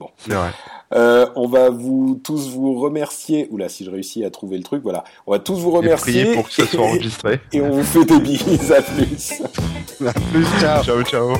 [0.00, 0.10] Bon.
[0.26, 0.50] Vrai.
[0.92, 3.46] Euh, on va vous tous vous remercier.
[3.50, 5.04] Oula, si je réussis à trouver le truc, voilà.
[5.26, 6.32] On va tous vous remercier.
[6.32, 7.40] Et pour que ça soit enregistré.
[7.52, 8.72] Et on vous fait des bises.
[8.72, 9.32] À plus.
[10.04, 10.46] À plus.
[10.58, 10.82] Ciao.
[10.82, 11.34] Ciao, ciao.